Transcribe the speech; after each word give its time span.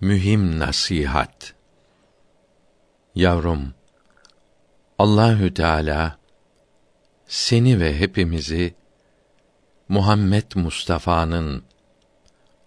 Mühim 0.00 0.58
nasihat. 0.58 1.54
Yavrum, 3.14 3.74
Allahü 4.98 5.54
Teala 5.54 6.18
seni 7.26 7.80
ve 7.80 8.00
hepimizi 8.00 8.74
Muhammed 9.88 10.52
Mustafa'nın 10.54 11.62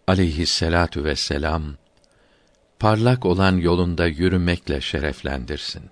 aleyhisselatu 0.08 1.04
vesselam 1.04 1.76
parlak 2.79 3.26
olan 3.26 3.58
yolunda 3.58 4.08
yürümekle 4.08 4.82
şereflendirsin. 4.82 5.90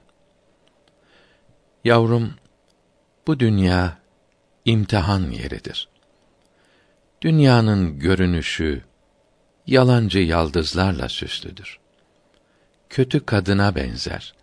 Yavrum, 1.83 2.33
bu 3.27 3.39
dünya 3.39 3.97
imtihan 4.65 5.31
yeridir. 5.31 5.89
Dünyanın 7.21 7.99
görünüşü 7.99 8.88
yalancı 9.71 10.19
yaldızlarla 10.19 11.09
süslüdür. 11.09 11.79
Kötü 12.89 13.25
kadına 13.25 13.75
benzer. 13.75 14.33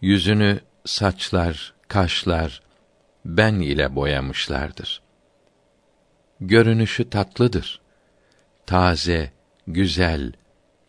Yüzünü 0.00 0.60
saçlar, 0.84 1.74
kaşlar, 1.88 2.62
ben 3.24 3.54
ile 3.54 3.94
boyamışlardır. 3.96 5.02
Görünüşü 6.40 7.10
tatlıdır. 7.10 7.80
Taze, 8.66 9.32
güzel, 9.66 10.32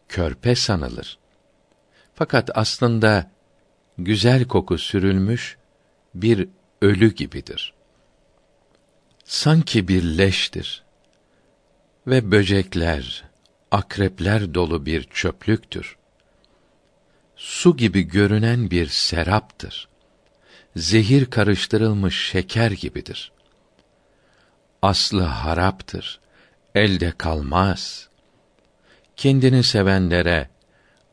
körpe 0.10 0.56
sanılır. 0.56 1.18
Fakat 2.16 2.50
aslında 2.54 3.32
güzel 3.98 4.48
koku 4.48 4.78
sürülmüş 4.78 5.58
bir 6.16 6.50
ölü 6.82 7.14
gibidir. 7.14 7.74
Sanki 9.26 9.88
bir 9.88 10.04
leştir 10.04 10.84
ve 12.08 12.32
böcekler, 12.32 13.31
akrepler 13.72 14.54
dolu 14.54 14.86
bir 14.86 15.04
çöplüktür. 15.04 15.98
Su 17.36 17.78
gibi 17.78 18.02
görünen 18.02 18.72
bir 18.72 18.88
seraptır. 18.88 19.88
Zehir 20.76 21.26
karıştırılmış 21.26 22.30
şeker 22.30 22.72
gibidir. 22.72 23.32
Aslı 24.82 25.22
haraptır. 25.22 26.20
Elde 26.76 27.12
kalmaz. 27.12 28.10
Kendini 29.16 29.64
sevenlere, 29.64 30.50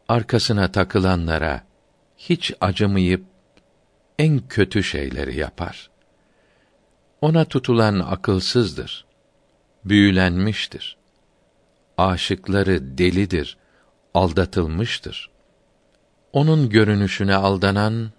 arkasına 0.09 0.73
takılanlara 0.73 1.65
hiç 2.17 2.53
acımayıp 2.61 3.25
en 4.19 4.49
kötü 4.49 4.83
şeyleri 4.83 5.37
yapar. 5.37 5.91
Ona 7.21 7.45
tutulan 7.45 7.99
akılsızdır. 8.01 9.05
Büyülenmiştir 9.85 10.98
aşıkları 11.99 12.99
delidir, 12.99 13.57
aldatılmıştır. 14.15 15.31
Onun 16.33 16.71
görünüşüne 16.71 17.35
aldanan 17.35 18.13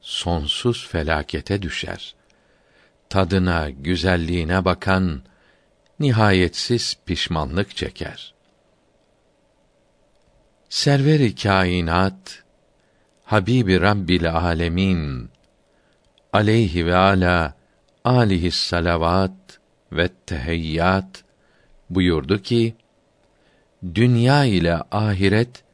sonsuz 0.00 0.88
felakete 0.88 1.62
düşer. 1.62 2.14
Tadına, 3.08 3.70
güzelliğine 3.70 4.64
bakan 4.64 5.22
nihayetsiz 6.00 6.96
pişmanlık 7.06 7.76
çeker. 7.76 8.34
Server-i 10.68 11.34
kainat 11.34 12.42
Habibi 13.24 13.80
Rabbil 13.80 14.32
Alemin 14.32 15.30
aleyhi 16.32 16.86
ve 16.86 16.96
ala 16.96 17.54
alihi 18.04 18.50
salavat 18.50 19.60
ve 19.92 20.08
tehiyyat 20.26 21.24
buyurdu 21.90 22.42
ki 22.42 22.74
dünya 23.94 24.44
ile 24.44 24.74
ahiret 24.90 25.64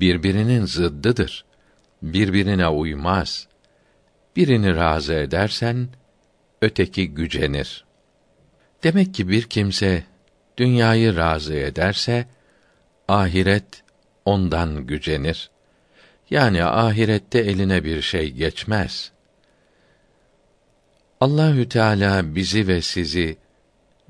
birbirinin 0.00 0.64
zıddıdır. 0.64 1.44
Birbirine 2.02 2.68
uymaz. 2.68 3.48
Birini 4.36 4.76
razı 4.76 5.14
edersen 5.14 5.88
öteki 6.62 7.14
gücenir. 7.14 7.84
Demek 8.82 9.14
ki 9.14 9.28
bir 9.28 9.42
kimse 9.42 10.04
dünyayı 10.56 11.16
razı 11.16 11.54
ederse 11.54 12.26
ahiret 13.08 13.82
ondan 14.24 14.86
gücenir. 14.86 15.50
Yani 16.30 16.64
ahirette 16.64 17.38
eline 17.38 17.84
bir 17.84 18.02
şey 18.02 18.30
geçmez. 18.30 19.12
Allahü 21.20 21.68
Teala 21.68 22.34
bizi 22.34 22.68
ve 22.68 22.82
sizi 22.82 23.36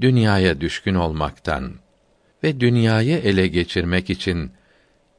dünyaya 0.01 0.61
düşkün 0.61 0.95
olmaktan 0.95 1.75
ve 2.45 2.61
dünyayı 2.61 3.19
ele 3.19 3.47
geçirmek 3.47 4.11
için 4.11 4.53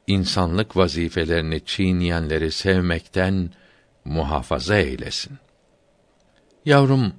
insanlık 0.06 0.76
vazifelerini 0.76 1.64
çiğneyenleri 1.64 2.52
sevmekten 2.52 3.50
muhafaza 4.04 4.76
eylesin. 4.76 5.38
Yavrum, 6.64 7.12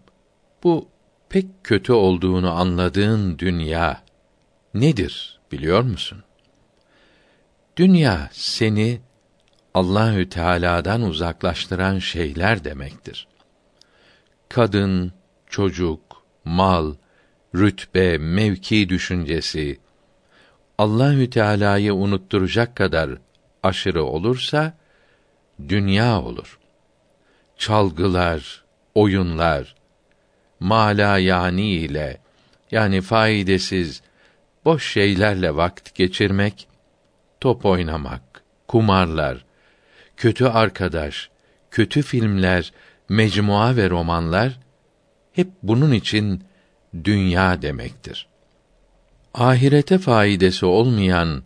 bu 0.63 0.88
pek 1.30 1.46
kötü 1.63 1.94
olduğunu 1.94 2.52
anladığın 2.52 3.40
dünya 3.40 4.03
nedir 4.74 5.40
biliyor 5.52 5.81
musun? 5.81 6.24
Dünya 7.78 8.30
seni 8.31 9.02
Allahü 9.74 10.30
Teala'dan 10.30 11.02
uzaklaştıran 11.02 12.00
şeyler 12.00 12.63
demektir. 12.63 13.28
Kadın, 14.50 15.13
çocuk, 15.47 16.24
mal, 16.46 16.96
rütbe, 17.56 18.18
mevki 18.18 18.90
düşüncesi, 18.90 19.80
Allahü 20.78 21.29
Teala'yı 21.29 21.94
unutturacak 21.94 22.75
kadar 22.75 23.09
aşırı 23.63 24.03
olursa 24.03 24.73
dünya 25.69 26.22
olur. 26.22 26.59
Çalgılar, 27.57 28.63
oyunlar, 28.95 29.75
mala 30.59 31.17
yani 31.17 31.72
ile 31.72 32.22
yani 32.72 33.01
faydasız 33.01 34.01
boş 34.66 34.91
şeylerle 34.91 35.56
vakit 35.56 35.95
geçirmek, 35.95 36.67
top 37.39 37.66
oynamak, 37.66 38.44
kumarlar, 38.67 39.45
kötü 40.17 40.45
arkadaş, 40.45 41.29
kötü 41.72 42.01
filmler, 42.01 42.73
mecmua 43.09 43.75
ve 43.75 43.89
romanlar 43.89 44.59
hep 45.33 45.47
bunun 45.63 45.91
için 45.91 46.44
dünya 47.03 47.62
demektir 47.62 48.32
ahirete 49.33 49.97
faidesi 49.97 50.66
olmayan 50.66 51.44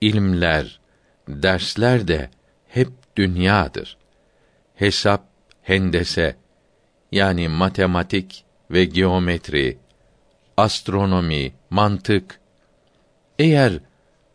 ilmler, 0.00 0.80
dersler 1.28 2.08
de 2.08 2.30
hep 2.68 2.88
dünyadır. 3.16 3.96
Hesap, 4.74 5.24
hendese 5.62 6.36
yani 7.12 7.48
matematik 7.48 8.44
ve 8.70 8.84
geometri, 8.84 9.78
astronomi, 10.56 11.52
mantık 11.70 12.40
eğer 13.38 13.80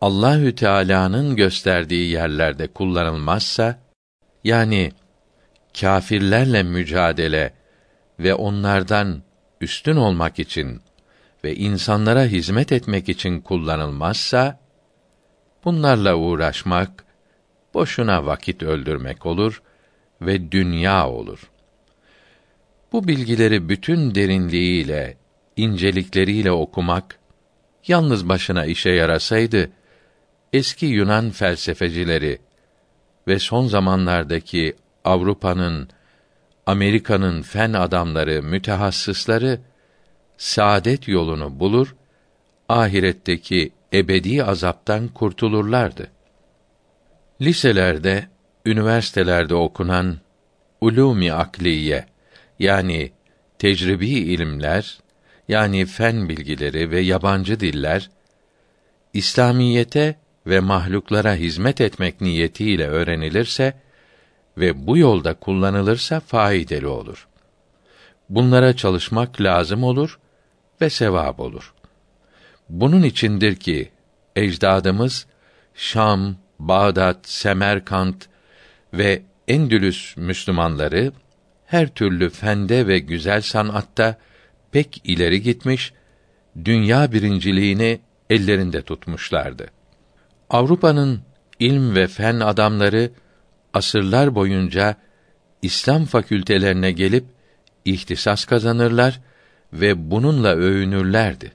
Allahü 0.01 0.55
Teala'nın 0.55 1.35
gösterdiği 1.35 2.11
yerlerde 2.11 2.67
kullanılmazsa 2.67 3.79
yani 4.43 4.91
kâfirlerle 5.79 6.63
mücadele 6.63 7.53
ve 8.19 8.33
onlardan 8.33 9.23
üstün 9.61 9.95
olmak 9.95 10.39
için 10.39 10.81
ve 11.45 11.55
insanlara 11.55 12.25
hizmet 12.25 12.71
etmek 12.71 13.09
için 13.09 13.41
kullanılmazsa 13.41 14.59
bunlarla 15.65 16.15
uğraşmak 16.15 17.05
boşuna 17.73 18.25
vakit 18.25 18.63
öldürmek 18.63 19.25
olur 19.25 19.61
ve 20.21 20.51
dünya 20.51 21.09
olur. 21.09 21.39
Bu 22.91 23.07
bilgileri 23.07 23.69
bütün 23.69 24.15
derinliğiyle, 24.15 25.17
incelikleriyle 25.57 26.51
okumak 26.51 27.19
yalnız 27.87 28.29
başına 28.29 28.65
işe 28.65 28.89
yarasaydı 28.89 29.69
eski 30.53 30.85
Yunan 30.85 31.29
felsefecileri 31.29 32.39
ve 33.27 33.39
son 33.39 33.67
zamanlardaki 33.67 34.75
Avrupa'nın, 35.03 35.89
Amerika'nın 36.65 37.41
fen 37.41 37.73
adamları, 37.73 38.43
mütehassısları 38.43 39.59
saadet 40.37 41.07
yolunu 41.07 41.59
bulur, 41.59 41.95
ahiretteki 42.69 43.71
ebedi 43.93 44.43
azaptan 44.43 45.07
kurtulurlardı. 45.07 46.07
Liselerde, 47.41 48.27
üniversitelerde 48.65 49.55
okunan 49.55 50.17
ulûmi 50.81 51.33
akliye 51.33 52.05
yani 52.59 53.11
tecrübi 53.59 54.09
ilimler 54.09 54.99
yani 55.47 55.85
fen 55.85 56.29
bilgileri 56.29 56.91
ve 56.91 56.99
yabancı 56.99 57.59
diller 57.59 58.09
İslamiyete 59.13 60.15
ve 60.47 60.59
mahluklara 60.59 61.35
hizmet 61.35 61.81
etmek 61.81 62.21
niyetiyle 62.21 62.87
öğrenilirse 62.87 63.73
ve 64.57 64.87
bu 64.87 64.97
yolda 64.97 65.33
kullanılırsa 65.33 66.19
faydalı 66.19 66.89
olur. 66.89 67.27
Bunlara 68.29 68.75
çalışmak 68.75 69.41
lazım 69.41 69.83
olur 69.83 70.19
ve 70.81 70.89
sevap 70.89 71.39
olur. 71.39 71.73
Bunun 72.69 73.03
içindir 73.03 73.55
ki 73.55 73.91
ecdadımız 74.35 75.25
Şam, 75.75 76.35
Bağdat, 76.59 77.17
Semerkant 77.23 78.27
ve 78.93 79.21
Endülüs 79.47 80.17
Müslümanları 80.17 81.11
her 81.65 81.87
türlü 81.87 82.29
fende 82.29 82.87
ve 82.87 82.99
güzel 82.99 83.41
sanatta 83.41 84.17
pek 84.71 85.01
ileri 85.03 85.41
gitmiş, 85.41 85.93
dünya 86.65 87.11
birinciliğini 87.11 87.99
ellerinde 88.29 88.81
tutmuşlardı. 88.81 89.67
Avrupa'nın 90.49 91.21
ilm 91.59 91.95
ve 91.95 92.07
fen 92.07 92.39
adamları 92.39 93.11
asırlar 93.73 94.35
boyunca 94.35 94.95
İslam 95.61 96.05
fakültelerine 96.05 96.91
gelip 96.91 97.25
ihtisas 97.85 98.45
kazanırlar 98.45 99.21
ve 99.73 100.11
bununla 100.11 100.49
övünürlerdi. 100.49 101.51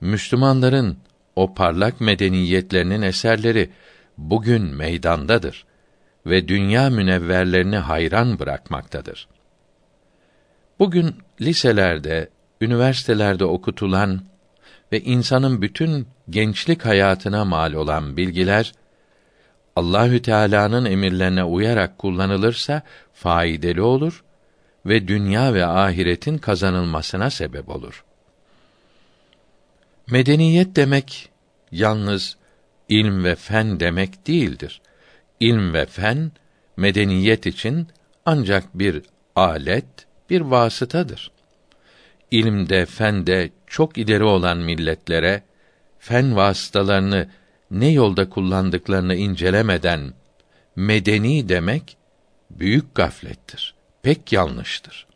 Müslümanların 0.00 0.98
o 1.36 1.54
parlak 1.54 2.00
medeniyetlerinin 2.00 3.02
eserleri 3.02 3.70
bugün 4.18 4.62
meydandadır 4.62 5.64
ve 6.26 6.48
dünya 6.48 6.90
münevverlerini 6.90 7.76
hayran 7.76 8.38
bırakmaktadır. 8.38 9.28
Bugün 10.78 11.14
liselerde, 11.40 12.28
üniversitelerde 12.60 13.44
okutulan 13.44 14.20
ve 14.92 15.00
insanın 15.00 15.62
bütün 15.62 16.08
gençlik 16.30 16.86
hayatına 16.86 17.44
mal 17.44 17.72
olan 17.72 18.16
bilgiler 18.16 18.72
Allahü 19.76 20.22
Teala'nın 20.22 20.84
emirlerine 20.84 21.44
uyarak 21.44 21.98
kullanılırsa 21.98 22.82
faydalı 23.12 23.86
olur 23.86 24.24
ve 24.86 25.08
dünya 25.08 25.54
ve 25.54 25.66
ahiretin 25.66 26.38
kazanılmasına 26.38 27.30
sebep 27.30 27.68
olur. 27.68 28.04
Medeniyet 30.10 30.76
demek 30.76 31.28
yalnız 31.72 32.36
ilm 32.88 33.24
ve 33.24 33.34
fen 33.34 33.80
demek 33.80 34.26
değildir. 34.26 34.80
İlm 35.40 35.74
ve 35.74 35.86
fen 35.86 36.32
medeniyet 36.76 37.46
için 37.46 37.88
ancak 38.26 38.78
bir 38.78 39.02
alet, 39.36 40.06
bir 40.30 40.40
vasıtadır. 40.40 41.30
İlimde, 42.30 42.86
fende 42.86 43.50
çok 43.66 43.98
ileri 43.98 44.24
olan 44.24 44.58
milletlere 44.58 45.42
fen 45.98 46.36
vasıtalarını 46.36 47.28
ne 47.70 47.88
yolda 47.88 48.28
kullandıklarını 48.28 49.14
incelemeden 49.14 50.14
medeni 50.76 51.48
demek 51.48 51.96
büyük 52.50 52.94
gaflettir. 52.94 53.74
Pek 54.02 54.32
yanlıştır. 54.32 55.06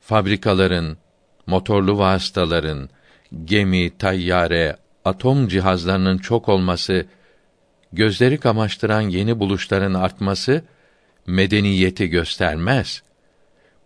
Fabrikaların, 0.00 0.98
motorlu 1.46 1.98
vasıtaların, 1.98 2.90
gemi, 3.44 3.98
tayyare, 3.98 4.76
atom 5.04 5.48
cihazlarının 5.48 6.18
çok 6.18 6.48
olması, 6.48 7.06
gözleri 7.92 8.38
kamaştıran 8.38 9.00
yeni 9.00 9.40
buluşların 9.40 9.94
artması 9.94 10.62
medeniyeti 11.26 12.08
göstermez. 12.08 13.02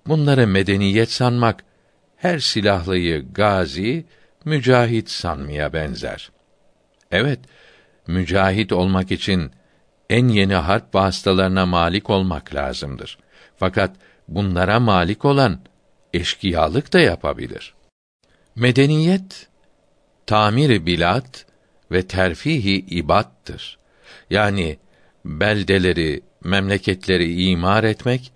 Bunları 0.06 0.46
medeniyet 0.46 1.10
sanmak 1.10 1.64
her 2.16 2.38
silahlıyı 2.38 3.32
gazi, 3.32 4.04
mücahit 4.44 5.10
sanmaya 5.10 5.72
benzer. 5.72 6.30
Evet, 7.10 7.40
mücahit 8.06 8.72
olmak 8.72 9.12
için 9.12 9.50
en 10.10 10.28
yeni 10.28 10.54
harp 10.54 10.94
vasıtalarına 10.94 11.66
malik 11.66 12.10
olmak 12.10 12.54
lazımdır. 12.54 13.18
Fakat 13.62 13.96
bunlara 14.28 14.80
malik 14.80 15.24
olan 15.24 15.60
eşkıyalık 16.12 16.92
da 16.92 17.00
yapabilir. 17.00 17.74
Medeniyet 18.56 19.48
tamir 20.26 20.86
bilat 20.86 21.46
ve 21.92 22.06
terfihi 22.06 22.76
ibattır. 22.76 23.78
Yani 24.30 24.78
beldeleri, 25.24 26.22
memleketleri 26.44 27.44
imar 27.44 27.84
etmek 27.84 28.32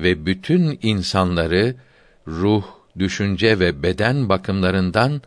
ve 0.00 0.26
bütün 0.26 0.78
insanları 0.82 1.74
ruh, 2.26 2.64
düşünce 2.98 3.58
ve 3.58 3.82
beden 3.82 4.28
bakımlarından 4.28 5.22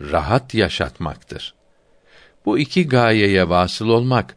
rahat 0.00 0.54
yaşatmaktır. 0.54 1.54
Bu 2.44 2.58
iki 2.58 2.88
gayeye 2.88 3.48
vasıl 3.48 3.88
olmak 3.88 4.36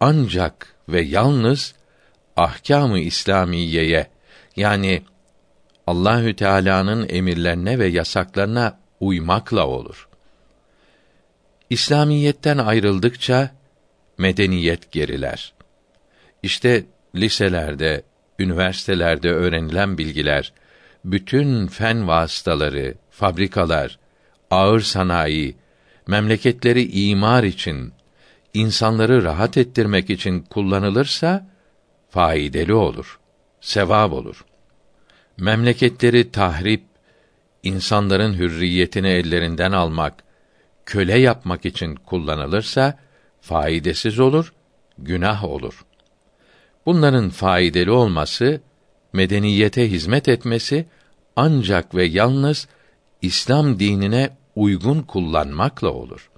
ancak 0.00 0.74
ve 0.88 1.00
yalnız 1.00 1.74
ahkâm-ı 2.36 2.98
İslamiyeye 2.98 4.06
yani 4.56 5.02
Allahü 5.86 6.36
Teala'nın 6.36 7.08
emirlerine 7.08 7.78
ve 7.78 7.86
yasaklarına 7.86 8.78
uymakla 9.00 9.66
olur. 9.66 10.08
İslamiyetten 11.70 12.58
ayrıldıkça 12.58 13.50
medeniyet 14.18 14.92
geriler. 14.92 15.52
İşte 16.42 16.84
liselerde, 17.14 18.02
üniversitelerde 18.38 19.30
öğrenilen 19.30 19.98
bilgiler, 19.98 20.52
bütün 21.04 21.66
fen 21.66 22.08
vasıtaları, 22.08 22.94
fabrikalar, 23.10 23.98
ağır 24.50 24.80
sanayi, 24.80 25.56
memleketleri 26.06 26.90
imar 26.92 27.44
için, 27.44 27.92
insanları 28.54 29.24
rahat 29.24 29.56
ettirmek 29.56 30.10
için 30.10 30.40
kullanılırsa 30.40 31.51
faydalı 32.12 32.78
olur, 32.78 33.18
sevap 33.60 34.12
olur. 34.12 34.44
Memleketleri 35.36 36.30
tahrip, 36.30 36.82
insanların 37.62 38.34
hürriyetini 38.34 39.08
ellerinden 39.08 39.72
almak, 39.72 40.24
köle 40.86 41.18
yapmak 41.18 41.66
için 41.66 41.94
kullanılırsa 41.94 42.98
faydasız 43.40 44.18
olur, 44.18 44.52
günah 44.98 45.44
olur. 45.44 45.84
Bunların 46.86 47.30
faydalı 47.30 47.94
olması, 47.94 48.60
medeniyete 49.12 49.90
hizmet 49.90 50.28
etmesi 50.28 50.86
ancak 51.36 51.94
ve 51.94 52.04
yalnız 52.04 52.68
İslam 53.22 53.78
dinine 53.78 54.36
uygun 54.56 55.02
kullanmakla 55.02 55.88
olur. 55.90 56.30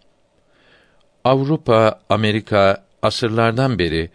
Avrupa, 1.24 2.00
Amerika 2.08 2.84
asırlardan 3.02 3.78
beri 3.78 4.10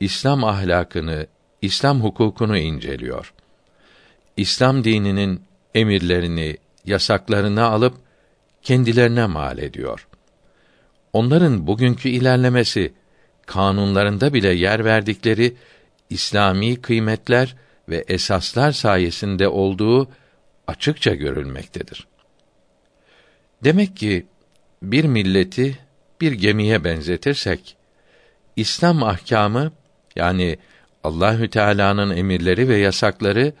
İslam 0.00 0.44
ahlakını, 0.44 1.26
İslam 1.62 2.00
hukukunu 2.00 2.58
inceliyor. 2.58 3.32
İslam 4.36 4.84
dininin 4.84 5.42
emirlerini, 5.74 6.56
yasaklarını 6.84 7.64
alıp 7.64 7.94
kendilerine 8.62 9.26
mal 9.26 9.58
ediyor. 9.58 10.06
Onların 11.12 11.66
bugünkü 11.66 12.08
ilerlemesi 12.08 12.92
kanunlarında 13.46 14.34
bile 14.34 14.48
yer 14.48 14.84
verdikleri 14.84 15.56
İslami 16.10 16.80
kıymetler 16.80 17.56
ve 17.88 18.04
esaslar 18.08 18.72
sayesinde 18.72 19.48
olduğu 19.48 20.08
açıkça 20.66 21.14
görülmektedir. 21.14 22.06
Demek 23.64 23.96
ki 23.96 24.26
bir 24.82 25.04
milleti 25.04 25.78
bir 26.20 26.32
gemiye 26.32 26.84
benzetirsek 26.84 27.76
İslam 28.56 29.02
ahkamı 29.02 29.72
yani 30.16 30.58
Allahü 31.04 31.50
Teala'nın 31.50 32.16
emirleri 32.16 32.68
ve 32.68 32.76
yasakları 32.76 33.52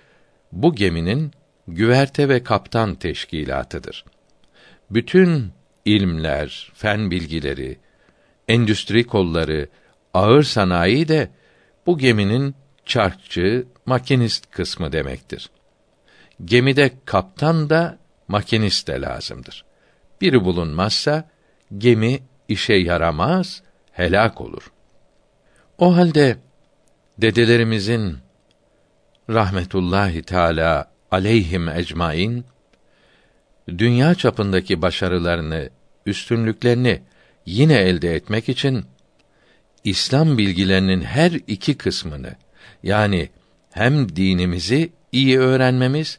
bu 0.52 0.74
geminin 0.74 1.32
güverte 1.68 2.28
ve 2.28 2.42
kaptan 2.42 2.94
teşkilatıdır. 2.94 4.04
Bütün 4.90 5.52
ilmler, 5.84 6.72
fen 6.74 7.10
bilgileri, 7.10 7.78
endüstri 8.48 9.04
kolları, 9.04 9.68
ağır 10.14 10.42
sanayi 10.42 11.08
de 11.08 11.30
bu 11.86 11.98
geminin 11.98 12.54
çarkçı, 12.86 13.66
makinist 13.86 14.50
kısmı 14.50 14.92
demektir. 14.92 15.50
Gemide 16.44 16.92
kaptan 17.04 17.70
da 17.70 17.98
makinist 18.28 18.88
de 18.88 19.00
lazımdır. 19.00 19.64
Biri 20.20 20.44
bulunmazsa 20.44 21.28
gemi 21.78 22.18
işe 22.48 22.74
yaramaz, 22.74 23.62
helak 23.92 24.40
olur. 24.40 24.73
O 25.78 25.96
halde 25.96 26.36
dedelerimizin 27.18 28.16
rahmetullahi 29.30 30.22
teala 30.22 30.90
aleyhim 31.10 31.68
ecmaîn 31.68 32.44
dünya 33.68 34.14
çapındaki 34.14 34.82
başarılarını, 34.82 35.70
üstünlüklerini 36.06 37.02
yine 37.46 37.74
elde 37.74 38.14
etmek 38.14 38.48
için 38.48 38.84
İslam 39.84 40.38
bilgilerinin 40.38 41.00
her 41.00 41.32
iki 41.32 41.76
kısmını 41.76 42.36
yani 42.82 43.28
hem 43.70 44.16
dinimizi 44.16 44.92
iyi 45.12 45.38
öğrenmemiz 45.38 46.18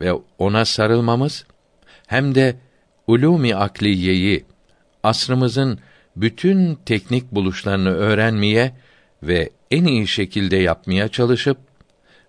ve 0.00 0.12
ona 0.38 0.64
sarılmamız 0.64 1.46
hem 2.06 2.34
de 2.34 2.56
ulûmi 3.08 3.54
akliyeyi 3.54 4.44
asrımızın 5.02 5.78
bütün 6.16 6.74
teknik 6.74 7.32
buluşlarını 7.32 7.90
öğrenmeye 7.90 8.74
ve 9.22 9.50
en 9.70 9.84
iyi 9.84 10.08
şekilde 10.08 10.56
yapmaya 10.56 11.08
çalışıp 11.08 11.58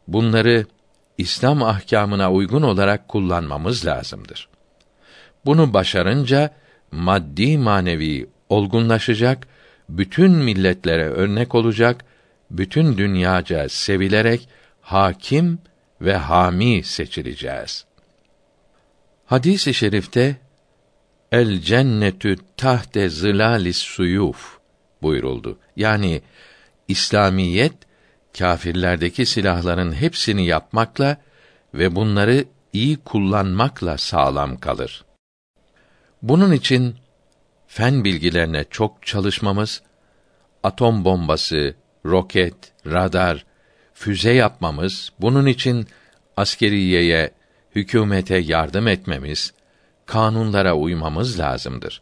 bunları 0.08 0.66
İslam 1.18 1.64
ahkamına 1.64 2.32
uygun 2.32 2.62
olarak 2.62 3.08
kullanmamız 3.08 3.86
lazımdır. 3.86 4.50
Bunu 5.46 5.74
başarınca 5.74 6.54
maddi 6.92 7.58
manevi 7.58 8.30
olgunlaşacak 8.50 9.48
bütün 9.90 10.32
milletlere 10.32 11.10
örnek 11.10 11.56
olacak, 11.56 12.06
bütün 12.52 12.98
dünyaca 12.98 13.70
sevilerek 13.70 14.50
hakim 14.82 15.60
ve 16.02 16.16
hami 16.16 16.84
seçileceğiz. 16.84 17.86
Hadis-i 19.26 19.74
şerifte 19.74 20.38
el 21.32 21.62
cennetü 21.62 22.36
tahte 22.58 23.10
zılalis 23.10 23.78
suyuf 23.78 24.58
buyuruldu. 25.02 25.58
Yani 25.76 26.22
İslamiyet 26.88 27.74
kâfirlerdeki 28.38 29.26
silahların 29.26 29.94
hepsini 29.94 30.46
yapmakla 30.46 31.18
ve 31.74 31.96
bunları 31.96 32.46
iyi 32.74 32.98
kullanmakla 32.98 33.98
sağlam 33.98 34.58
kalır. 34.58 35.06
Bunun 36.22 36.52
için 36.52 36.96
fen 37.68 38.04
bilgilerine 38.04 38.66
çok 38.70 39.06
çalışmamız, 39.06 39.82
atom 40.64 41.06
bombası, 41.06 41.76
roket, 42.06 42.56
radar, 42.86 43.46
füze 43.94 44.34
yapmamız, 44.34 45.12
bunun 45.20 45.46
için 45.46 45.88
askeriyeye, 46.38 47.32
hükümete 47.76 48.38
yardım 48.38 48.88
etmemiz, 48.88 49.54
kanunlara 50.06 50.76
uymamız 50.76 51.40
lazımdır. 51.40 52.02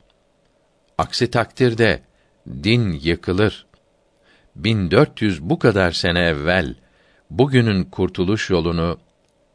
Aksi 0.98 1.32
takdirde 1.32 2.02
din 2.48 2.92
yıkılır. 2.92 3.66
1400 4.56 5.42
bu 5.42 5.60
kadar 5.60 5.92
sene 5.92 6.20
evvel 6.20 6.76
bugünün 7.30 7.84
kurtuluş 7.84 8.50
yolunu 8.50 9.00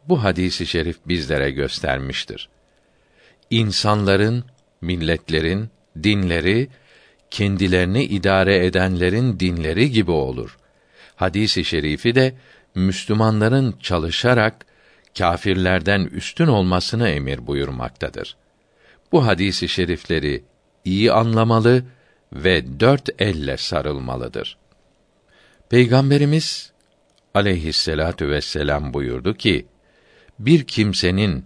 bu 0.08 0.24
hadisi 0.24 0.66
şerif 0.66 0.98
bizlere 1.06 1.50
göstermiştir. 1.50 2.48
İnsanların, 3.50 4.44
milletlerin 4.80 5.68
dinleri 6.02 6.68
kendilerini 7.30 8.04
idare 8.04 8.66
edenlerin 8.66 9.40
dinleri 9.40 9.90
gibi 9.90 10.10
olur. 10.10 10.58
Hadisi 11.16 11.64
şerifi 11.64 12.14
de 12.14 12.34
Müslümanların 12.74 13.74
çalışarak 13.82 14.66
kâfirlerden 15.18 16.00
üstün 16.00 16.46
olmasını 16.46 17.08
emir 17.08 17.46
buyurmaktadır. 17.46 18.36
Bu 19.12 19.26
hadisi 19.26 19.68
şerifleri 19.68 20.44
iyi 20.84 21.12
anlamalı 21.12 21.84
ve 22.32 22.80
dört 22.80 23.08
elle 23.18 23.56
sarılmalıdır. 23.56 24.58
Peygamberimiz 25.70 26.72
aleyhisselatu 27.34 28.28
vesselam 28.28 28.94
buyurdu 28.94 29.34
ki, 29.34 29.66
bir 30.38 30.64
kimsenin 30.64 31.44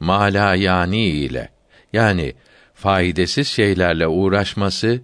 malayani 0.00 1.06
ile 1.08 1.48
yani 1.92 2.34
faydasız 2.74 3.48
şeylerle 3.48 4.06
uğraşması, 4.06 5.00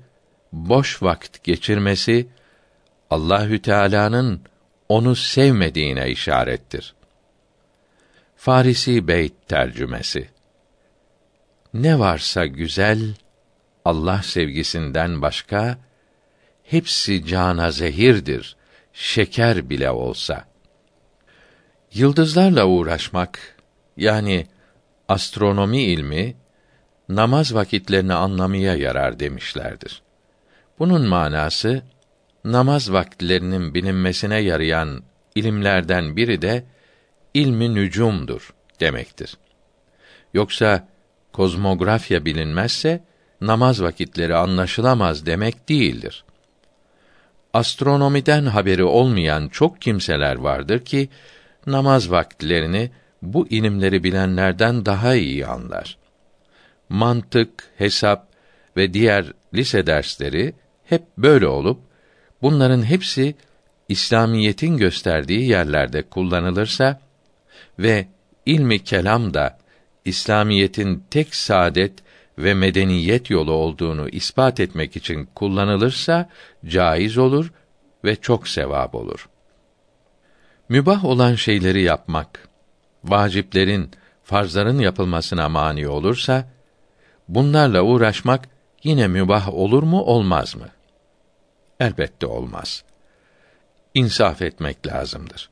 boş 0.53 1.03
vakit 1.03 1.45
geçirmesi 1.45 2.29
Allahü 3.11 3.63
Teala'nın 3.63 4.41
onu 4.89 5.17
sevmediğine 5.17 6.11
işarettir. 6.11 6.95
Farisi 8.37 9.09
Beyt 9.09 9.49
tercümesi 9.49 10.29
Ne 11.75 11.99
varsa 11.99 12.47
güzel 12.47 13.15
Allah 13.85 14.23
sevgisinden 14.23 15.23
başka 15.23 15.79
hepsi 16.71 17.27
cana 17.27 17.71
zehirdir, 17.71 18.57
şeker 18.93 19.71
bile 19.71 19.91
olsa. 19.91 20.45
Yıldızlarla 21.95 22.67
uğraşmak 22.67 23.57
yani 23.97 24.47
astronomi 25.09 25.83
ilmi 25.83 26.35
namaz 27.09 27.55
vakitlerini 27.55 28.15
anlamaya 28.15 28.75
yarar 28.75 29.19
demişlerdir. 29.21 30.03
Bunun 30.79 31.09
manası 31.09 31.83
namaz 32.45 32.93
vakitlerinin 32.93 33.75
bilinmesine 33.75 34.39
yarayan 34.39 35.03
ilimlerden 35.35 36.17
biri 36.17 36.43
de 36.43 36.65
ilmi 37.35 37.75
nücumdur 37.75 38.55
demektir. 38.81 39.37
Yoksa 40.35 40.89
kozmografya 41.33 42.25
bilinmezse 42.25 43.05
namaz 43.41 43.83
vakitleri 43.83 44.37
anlaşılamaz 44.37 45.27
demek 45.27 45.69
değildir. 45.69 46.25
Astronomiden 47.57 48.47
haberi 48.47 48.85
olmayan 48.85 49.49
çok 49.49 49.83
kimseler 49.83 50.37
vardır 50.37 50.85
ki 50.85 51.09
namaz 51.67 52.11
vakitlerini 52.11 52.91
bu 53.23 53.49
ilimleri 53.49 54.05
bilenlerden 54.05 54.87
daha 54.87 55.15
iyi 55.15 55.47
anlar. 55.47 55.99
Mantık, 56.89 57.51
hesap 57.79 58.29
ve 58.77 58.95
diğer 58.95 59.33
lise 59.55 59.87
dersleri 59.87 60.55
hep 60.85 61.03
böyle 61.19 61.47
olup 61.47 61.81
bunların 62.43 62.83
hepsi 62.83 63.35
İslamiyetin 63.89 64.77
gösterdiği 64.77 65.49
yerlerde 65.49 66.03
kullanılırsa 66.03 67.01
ve 67.79 68.07
ilmi 68.47 68.85
kelam 68.85 69.35
da 69.35 69.59
İslamiyetin 70.05 71.05
tek 71.11 71.35
saadet 71.35 71.93
ve 72.39 72.55
medeniyet 72.55 73.31
yolu 73.31 73.53
olduğunu 73.53 74.09
ispat 74.09 74.61
etmek 74.61 74.97
için 74.97 75.29
kullanılırsa 75.35 76.29
caiz 76.67 77.19
olur 77.19 77.53
ve 78.05 78.17
çok 78.17 78.49
sevap 78.49 78.95
olur. 78.95 79.29
Mübah 80.69 81.05
olan 81.05 81.35
şeyleri 81.35 81.83
yapmak, 81.83 82.49
vaciplerin, 83.05 83.91
farzların 84.25 84.79
yapılmasına 84.79 85.49
mani 85.49 85.89
olursa, 85.89 86.49
bunlarla 87.29 87.83
uğraşmak 87.83 88.49
yine 88.85 89.09
mübah 89.09 89.55
olur 89.55 89.83
mu, 89.83 90.03
olmaz 90.03 90.57
mı? 90.57 90.69
Elbette 91.81 92.27
olmaz. 92.27 92.85
İnsaf 93.95 94.43
etmek 94.43 94.87
lazımdır. 94.87 95.51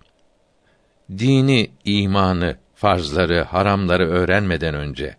Dini, 1.10 1.70
imanı, 1.84 2.56
farzları, 2.74 3.42
haramları 3.42 4.10
öğrenmeden 4.10 4.74
önce 4.74 5.16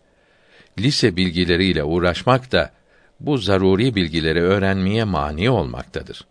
lise 0.80 1.16
bilgileriyle 1.16 1.84
uğraşmak 1.84 2.52
da 2.52 2.72
bu 3.20 3.38
zaruri 3.38 3.96
bilgileri 3.96 4.42
öğrenmeye 4.42 5.04
mani 5.04 5.50
olmaktadır. 5.50 6.26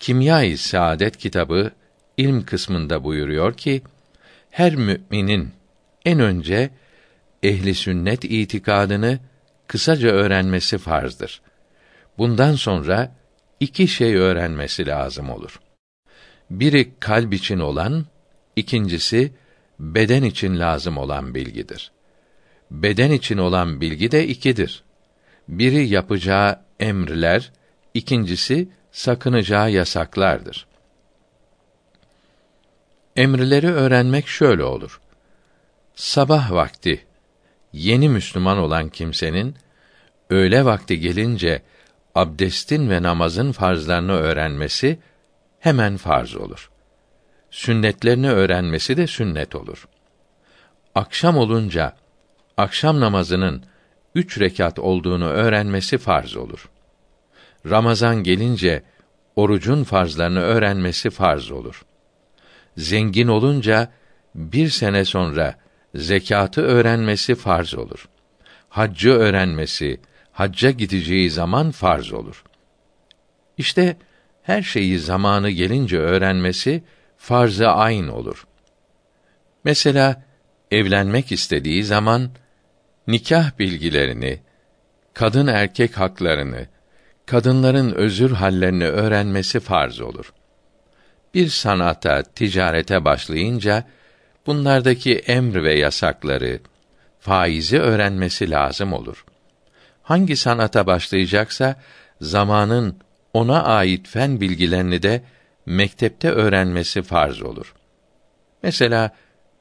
Kimya-i 0.00 0.56
Saadet 0.56 1.16
kitabı 1.16 1.70
ilm 2.16 2.44
kısmında 2.44 3.04
buyuruyor 3.04 3.56
ki 3.56 3.82
her 4.50 4.74
müminin 4.74 5.50
en 6.04 6.20
önce 6.20 6.70
ehli 7.42 7.74
sünnet 7.74 8.24
itikadını 8.24 9.18
kısaca 9.66 10.08
öğrenmesi 10.08 10.78
farzdır. 10.78 11.42
Bundan 12.18 12.54
sonra 12.54 13.16
iki 13.60 13.88
şey 13.88 14.14
öğrenmesi 14.14 14.86
lazım 14.86 15.30
olur. 15.30 15.60
Biri 16.50 16.92
kalp 17.00 17.34
için 17.34 17.58
olan, 17.58 18.06
ikincisi 18.56 19.32
beden 19.78 20.22
için 20.22 20.58
lazım 20.58 20.98
olan 20.98 21.34
bilgidir. 21.34 21.92
Beden 22.72 23.10
için 23.10 23.38
olan 23.38 23.80
bilgi 23.80 24.10
de 24.10 24.26
ikidir. 24.26 24.82
Biri 25.48 25.88
yapacağı 25.88 26.60
emrler, 26.80 27.52
ikincisi 27.94 28.68
sakınacağı 28.92 29.70
yasaklardır. 29.70 30.66
Emrleri 33.16 33.72
öğrenmek 33.72 34.28
şöyle 34.28 34.64
olur. 34.64 35.00
Sabah 35.94 36.52
vakti 36.52 37.06
yeni 37.72 38.08
Müslüman 38.08 38.58
olan 38.58 38.88
kimsenin 38.88 39.56
öğle 40.30 40.64
vakti 40.64 41.00
gelince 41.00 41.62
abdestin 42.14 42.90
ve 42.90 43.02
namazın 43.02 43.52
farzlarını 43.52 44.12
öğrenmesi 44.12 44.98
hemen 45.60 45.96
farz 45.96 46.36
olur. 46.36 46.70
Sünnetlerini 47.50 48.30
öğrenmesi 48.30 48.96
de 48.96 49.06
sünnet 49.06 49.54
olur. 49.54 49.88
Akşam 50.94 51.36
olunca 51.36 52.01
akşam 52.62 53.00
namazının 53.00 53.64
üç 54.14 54.40
rekat 54.40 54.78
olduğunu 54.78 55.26
öğrenmesi 55.26 55.98
farz 55.98 56.36
olur. 56.36 56.68
Ramazan 57.70 58.22
gelince 58.22 58.82
orucun 59.36 59.84
farzlarını 59.84 60.40
öğrenmesi 60.40 61.10
farz 61.10 61.50
olur. 61.50 61.82
Zengin 62.76 63.28
olunca 63.28 63.92
bir 64.34 64.68
sene 64.68 65.04
sonra 65.04 65.54
zekatı 65.94 66.62
öğrenmesi 66.62 67.34
farz 67.34 67.74
olur. 67.74 68.08
Haccı 68.68 69.10
öğrenmesi, 69.10 70.00
hacca 70.32 70.70
gideceği 70.70 71.30
zaman 71.30 71.70
farz 71.70 72.12
olur. 72.12 72.44
İşte 73.58 73.96
her 74.42 74.62
şeyi 74.62 74.98
zamanı 74.98 75.50
gelince 75.50 75.98
öğrenmesi 75.98 76.82
farz-ı 77.16 77.68
ayn 77.68 78.08
olur. 78.08 78.46
Mesela 79.64 80.22
evlenmek 80.70 81.32
istediği 81.32 81.84
zaman 81.84 82.30
nikah 83.06 83.58
bilgilerini, 83.58 84.40
kadın 85.14 85.46
erkek 85.46 85.98
haklarını, 85.98 86.66
kadınların 87.26 87.92
özür 87.94 88.30
hallerini 88.30 88.86
öğrenmesi 88.86 89.60
farz 89.60 90.00
olur. 90.00 90.32
Bir 91.34 91.48
sanata, 91.48 92.22
ticarete 92.22 93.04
başlayınca 93.04 93.84
bunlardaki 94.46 95.14
emr 95.14 95.64
ve 95.64 95.78
yasakları, 95.78 96.60
faizi 97.20 97.78
öğrenmesi 97.78 98.50
lazım 98.50 98.92
olur. 98.92 99.24
Hangi 100.02 100.36
sanata 100.36 100.86
başlayacaksa 100.86 101.80
zamanın 102.20 102.96
ona 103.32 103.64
ait 103.64 104.08
fen 104.08 104.40
bilgilerini 104.40 105.02
de 105.02 105.22
mektepte 105.66 106.30
öğrenmesi 106.30 107.02
farz 107.02 107.42
olur. 107.42 107.74
Mesela 108.62 109.10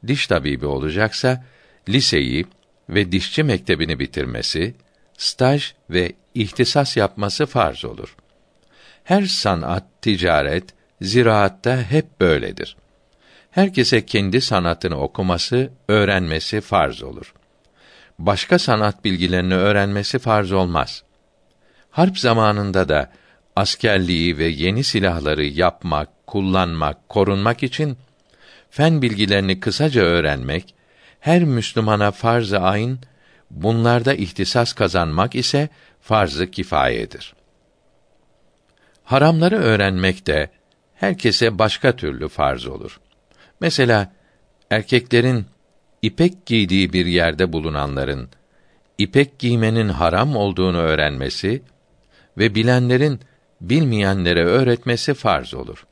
diş 0.07 0.27
tabibi 0.27 0.65
olacaksa 0.65 1.45
liseyi 1.89 2.45
ve 2.91 3.11
dişçi 3.11 3.43
mektebini 3.43 3.99
bitirmesi, 3.99 4.75
staj 5.17 5.73
ve 5.89 6.13
ihtisas 6.33 6.97
yapması 6.97 7.45
farz 7.45 7.85
olur. 7.85 8.15
Her 9.03 9.21
sanat, 9.21 9.83
ticaret, 10.01 10.63
ziraatta 11.01 11.81
hep 11.81 12.21
böyledir. 12.21 12.75
Herkese 13.51 14.05
kendi 14.05 14.41
sanatını 14.41 14.99
okuması, 14.99 15.71
öğrenmesi 15.87 16.61
farz 16.61 17.03
olur. 17.03 17.33
Başka 18.19 18.59
sanat 18.59 19.05
bilgilerini 19.05 19.55
öğrenmesi 19.55 20.19
farz 20.19 20.51
olmaz. 20.51 21.03
Harp 21.89 22.19
zamanında 22.19 22.89
da 22.89 23.11
askerliği 23.55 24.37
ve 24.37 24.45
yeni 24.45 24.83
silahları 24.83 25.45
yapmak, 25.45 26.27
kullanmak, 26.27 27.09
korunmak 27.09 27.63
için 27.63 27.97
fen 28.69 29.01
bilgilerini 29.01 29.59
kısaca 29.59 30.01
öğrenmek 30.01 30.75
her 31.21 31.43
Müslümana 31.43 32.11
farz-ı 32.11 32.59
ayn, 32.59 32.99
bunlarda 33.51 34.13
ihtisas 34.13 34.73
kazanmak 34.73 35.35
ise 35.35 35.69
farz-ı 36.01 36.51
kifayedir. 36.51 37.33
Haramları 39.03 39.55
öğrenmek 39.55 40.27
de 40.27 40.49
herkese 40.93 41.59
başka 41.59 41.95
türlü 41.95 42.27
farz 42.27 42.65
olur. 42.67 42.99
Mesela 43.59 44.13
erkeklerin 44.69 45.45
ipek 46.01 46.45
giydiği 46.45 46.93
bir 46.93 47.05
yerde 47.05 47.53
bulunanların 47.53 48.29
ipek 48.97 49.39
giymenin 49.39 49.89
haram 49.89 50.35
olduğunu 50.35 50.77
öğrenmesi 50.77 51.61
ve 52.37 52.55
bilenlerin 52.55 53.19
bilmeyenlere 53.61 54.45
öğretmesi 54.45 55.13
farz 55.13 55.53
olur. 55.53 55.85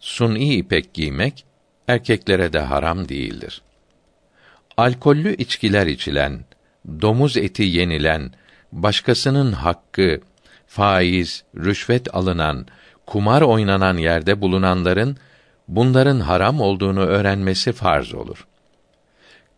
Suni 0.00 0.54
ipek 0.54 0.94
giymek 0.94 1.44
erkeklere 1.88 2.52
de 2.52 2.60
haram 2.60 3.08
değildir. 3.08 3.62
Alkollü 4.76 5.34
içkiler 5.36 5.86
içilen, 5.86 6.44
domuz 7.00 7.36
eti 7.36 7.62
yenilen, 7.62 8.32
başkasının 8.72 9.52
hakkı, 9.52 10.20
faiz, 10.66 11.44
rüşvet 11.56 12.14
alınan, 12.14 12.66
kumar 13.06 13.42
oynanan 13.42 13.96
yerde 13.96 14.40
bulunanların 14.40 15.16
bunların 15.68 16.20
haram 16.20 16.60
olduğunu 16.60 17.00
öğrenmesi 17.00 17.72
farz 17.72 18.14
olur. 18.14 18.46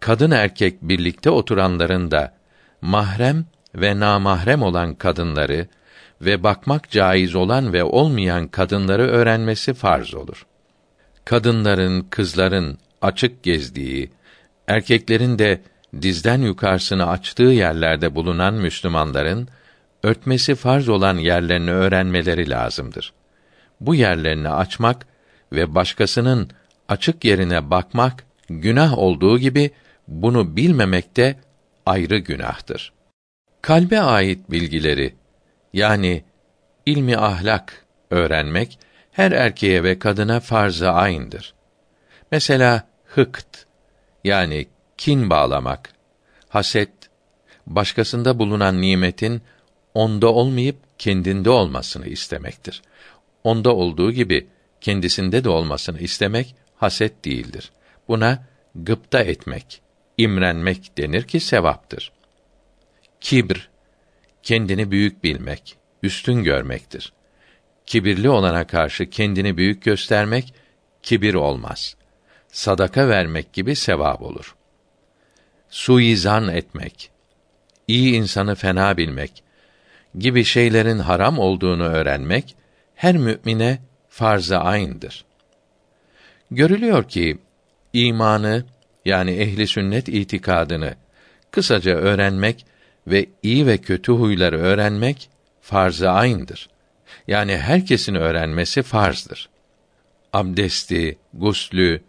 Kadın 0.01 0.31
erkek 0.31 0.83
birlikte 0.83 1.31
oturanların 1.31 2.11
da 2.11 2.35
mahrem 2.81 3.47
ve 3.75 4.01
namahrem 4.01 4.63
olan 4.63 4.95
kadınları 4.95 5.69
ve 6.21 6.43
bakmak 6.43 6.91
caiz 6.91 7.35
olan 7.35 7.73
ve 7.73 7.85
olmayan 7.85 8.49
kadınları 8.49 9.03
öğrenmesi 9.03 9.75
farz 9.75 10.15
olur. 10.15 10.47
Kadınların, 11.25 12.07
kızların 12.11 12.79
açık 13.03 13.43
gezdiği, 13.43 14.11
erkeklerin 14.69 15.39
de 15.39 15.61
dizden 16.03 16.43
yukarısını 16.43 17.11
açtığı 17.11 17.43
yerlerde 17.43 18.15
bulunan 18.15 18.55
Müslümanların 18.55 19.49
örtmesi 20.03 20.55
farz 20.55 20.89
olan 20.89 21.17
yerlerini 21.17 21.71
öğrenmeleri 21.71 22.51
lazımdır. 22.51 23.13
Bu 23.81 23.95
yerlerini 23.95 24.49
açmak 24.49 25.07
ve 25.53 25.75
başkasının 25.75 26.51
açık 26.89 27.25
yerine 27.25 27.71
bakmak 27.71 28.25
günah 28.49 28.99
olduğu 28.99 29.39
gibi 29.39 29.71
bunu 30.09 30.57
bilmemek 30.57 31.17
de 31.17 31.37
ayrı 31.87 32.19
günahtır. 32.19 32.93
Kalbe 33.63 34.01
ait 34.01 34.51
bilgileri 34.51 35.15
yani 35.73 36.25
ilmi 36.87 37.17
ahlak 37.17 37.85
öğrenmek 38.11 38.79
her 39.13 39.33
erkeğe 39.33 39.83
ve 39.83 39.99
kadına 39.99 40.41
farz-ı 40.41 40.91
ayn'dır. 40.91 41.55
Mesela 42.31 42.89
hıkt 43.05 43.64
yani 44.25 44.67
kin 44.99 45.31
bağlamak, 45.31 45.93
haset, 46.49 46.93
başkasında 47.67 48.39
bulunan 48.39 48.81
nimetin 48.81 49.43
onda 49.95 50.33
olmayıp 50.33 50.77
kendinde 50.99 51.51
olmasını 51.51 52.07
istemektir. 52.07 52.83
Onda 53.45 53.75
olduğu 53.75 54.13
gibi 54.13 54.47
kendisinde 54.81 55.45
de 55.45 55.49
olmasını 55.49 55.99
istemek 55.99 56.55
haset 56.77 57.25
değildir. 57.25 57.71
Buna 58.09 58.47
gıpta 58.75 59.21
etmek, 59.21 59.81
imrenmek 60.19 60.99
denir 60.99 61.23
ki 61.23 61.41
sevaptır. 61.41 62.13
Kibr, 63.21 63.69
kendini 64.43 64.91
büyük 64.91 65.25
bilmek, 65.25 65.77
üstün 66.03 66.43
görmektir. 66.43 67.13
Kibirli 67.87 68.31
olana 68.31 68.67
karşı 68.67 69.11
kendini 69.11 69.57
büyük 69.57 69.83
göstermek 69.83 70.55
kibir 71.03 71.35
olmaz. 71.35 71.97
Sadaka 72.55 73.09
vermek 73.09 73.53
gibi 73.53 73.77
sevap 73.77 74.23
olur. 74.23 74.55
Suizan 75.71 76.49
etmek, 76.49 77.11
iyi 77.89 78.15
insanı 78.15 78.55
fena 78.55 78.97
bilmek 78.97 79.43
gibi 80.19 80.45
şeylerin 80.45 80.99
haram 80.99 81.39
olduğunu 81.39 81.83
öğrenmek 81.83 82.57
her 82.95 83.17
mümine 83.17 83.79
farz-ı 84.09 84.59
ayn'dır. 84.59 85.25
Görülüyor 86.51 87.09
ki 87.09 87.39
imanı 87.93 88.65
yani 89.05 89.31
ehli 89.31 89.67
sünnet 89.67 90.09
itikadını 90.09 90.95
kısaca 91.51 91.93
öğrenmek 91.93 92.67
ve 93.07 93.27
iyi 93.43 93.67
ve 93.67 93.79
kötü 93.79 94.13
huyları 94.13 94.59
öğrenmek 94.59 95.29
farz-ı 95.61 96.11
ayn'dır. 96.11 96.69
Yani 97.29 97.57
herkesin 97.57 98.15
öğrenmesi 98.15 98.83
farzdır. 98.83 99.49
Abdesti, 100.33 101.19
guslü, 101.33 102.03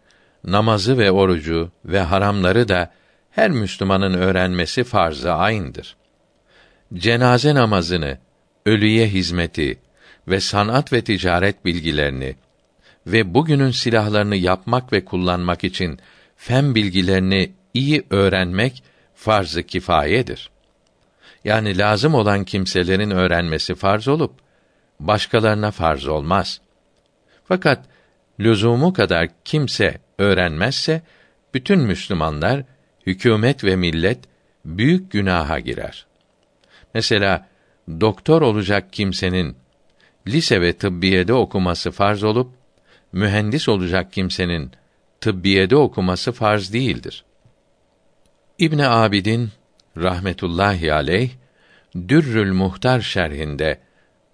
namazı 0.45 0.97
ve 0.97 1.12
orucu 1.12 1.71
ve 1.86 1.99
haramları 1.99 2.67
da 2.67 2.91
her 3.31 3.51
Müslümanın 3.51 4.13
öğrenmesi 4.13 4.84
farz-ı 4.84 5.34
ayn'dır. 5.34 5.95
Cenaze 6.93 7.55
namazını, 7.55 8.17
ölüye 8.65 9.08
hizmeti 9.08 9.79
ve 10.27 10.39
sanat 10.39 10.93
ve 10.93 11.03
ticaret 11.03 11.65
bilgilerini 11.65 12.36
ve 13.08 13.34
bugünün 13.34 13.71
silahlarını 13.71 14.36
yapmak 14.36 14.93
ve 14.93 15.05
kullanmak 15.05 15.63
için 15.63 15.99
fen 16.38 16.75
bilgilerini 16.75 17.51
iyi 17.73 18.03
öğrenmek 18.10 18.84
farz-ı 19.15 19.63
kifayedir. 19.63 20.49
Yani 21.43 21.77
lazım 21.77 22.13
olan 22.13 22.43
kimselerin 22.43 23.12
öğrenmesi 23.12 23.75
farz 23.75 24.08
olup 24.08 24.31
başkalarına 24.99 25.71
farz 25.71 26.08
olmaz. 26.08 26.62
Fakat 27.47 27.86
lüzumu 28.39 28.93
kadar 28.93 29.30
kimse 29.45 29.98
öğrenmezse 30.17 31.02
bütün 31.54 31.80
Müslümanlar, 31.80 32.63
hükümet 33.06 33.63
ve 33.63 33.76
millet 33.76 34.19
büyük 34.65 35.12
günaha 35.12 35.60
girer. 35.60 36.06
Mesela 36.93 37.48
doktor 38.02 38.41
olacak 38.41 38.93
kimsenin 38.93 39.58
lise 40.28 40.62
ve 40.62 40.74
tıbbiyede 40.74 41.34
okuması 41.34 41.91
farz 41.91 42.24
olup 42.24 42.52
mühendis 43.12 43.69
olacak 43.69 44.13
kimsenin 44.13 44.71
tıbbiyede 45.21 45.76
okuması 45.76 46.32
farz 46.32 46.74
değildir. 46.74 47.26
İbn 48.60 48.80
Abidin 48.80 49.50
rahmetullahi 49.98 50.93
aleyh 50.93 51.30
Dürrül 52.08 52.54
Muhtar 52.54 53.02
şerhinde 53.02 53.80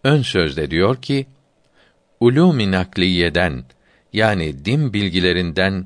ön 0.03 0.21
sözde 0.21 0.71
diyor 0.71 1.01
ki 1.01 1.27
ulûm-i 2.19 2.71
nakliyeden 2.71 3.63
yani 4.13 4.65
din 4.65 4.93
bilgilerinden 4.93 5.85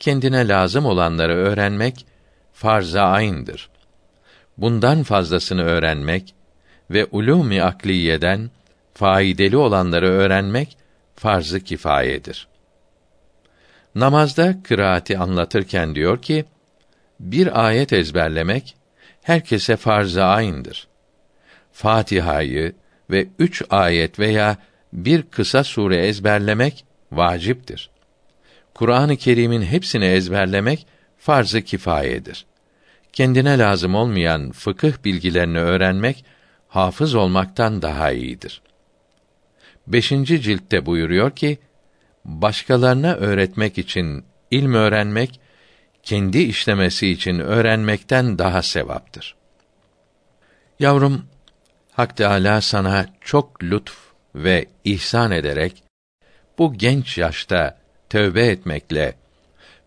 kendine 0.00 0.48
lazım 0.48 0.86
olanları 0.86 1.34
öğrenmek 1.34 2.06
farz-ı 2.52 3.02
ayn'dır. 3.02 3.70
Bundan 4.58 5.02
fazlasını 5.02 5.62
öğrenmek 5.62 6.34
ve 6.90 7.04
ulûm-i 7.04 7.62
akliyeden 7.62 8.50
faydalı 8.94 9.60
olanları 9.60 10.08
öğrenmek 10.08 10.76
farz-ı 11.14 11.60
kifayedir. 11.60 12.48
Namazda 13.94 14.62
kıraati 14.62 15.18
anlatırken 15.18 15.94
diyor 15.94 16.22
ki, 16.22 16.44
bir 17.20 17.66
ayet 17.66 17.92
ezberlemek 17.92 18.76
herkese 19.22 19.76
farz-ı 19.76 20.24
ayn'dır. 20.24 20.88
Fatiha'yı 21.72 22.72
ve 23.10 23.26
üç 23.38 23.62
ayet 23.70 24.18
veya 24.18 24.56
bir 24.92 25.22
kısa 25.22 25.64
sure 25.64 26.06
ezberlemek 26.06 26.85
vaciptir. 27.12 27.90
Kur'an-ı 28.74 29.16
Kerim'in 29.16 29.62
hepsini 29.62 30.04
ezberlemek 30.04 30.86
farz-ı 31.18 31.62
kifayedir. 31.62 32.46
Kendine 33.12 33.58
lazım 33.58 33.94
olmayan 33.94 34.52
fıkıh 34.52 34.92
bilgilerini 35.04 35.58
öğrenmek 35.58 36.24
hafız 36.68 37.14
olmaktan 37.14 37.82
daha 37.82 38.12
iyidir. 38.12 38.62
Beşinci 39.86 40.40
ciltte 40.40 40.86
buyuruyor 40.86 41.30
ki, 41.30 41.58
başkalarına 42.24 43.14
öğretmek 43.14 43.78
için 43.78 44.24
ilm 44.50 44.74
öğrenmek, 44.74 45.40
kendi 46.02 46.38
işlemesi 46.38 47.08
için 47.08 47.38
öğrenmekten 47.38 48.38
daha 48.38 48.62
sevaptır. 48.62 49.36
Yavrum, 50.80 51.24
Hak 51.92 52.16
Teâlâ 52.16 52.60
sana 52.60 53.06
çok 53.20 53.62
lütf 53.62 53.96
ve 54.34 54.66
ihsan 54.84 55.30
ederek 55.30 55.85
bu 56.58 56.74
genç 56.74 57.18
yaşta 57.18 57.78
tövbe 58.08 58.46
etmekle 58.46 59.14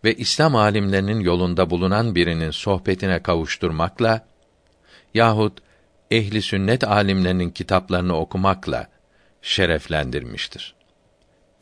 ve 0.04 0.14
İslam 0.14 0.56
alimlerinin 0.56 1.20
yolunda 1.20 1.70
bulunan 1.70 2.14
birinin 2.14 2.50
sohbetine 2.50 3.22
kavuşturmakla 3.22 4.26
yahut 5.14 5.58
ehli 6.10 6.42
sünnet 6.42 6.84
alimlerinin 6.84 7.50
kitaplarını 7.50 8.16
okumakla 8.16 8.86
şereflendirmiştir. 9.42 10.74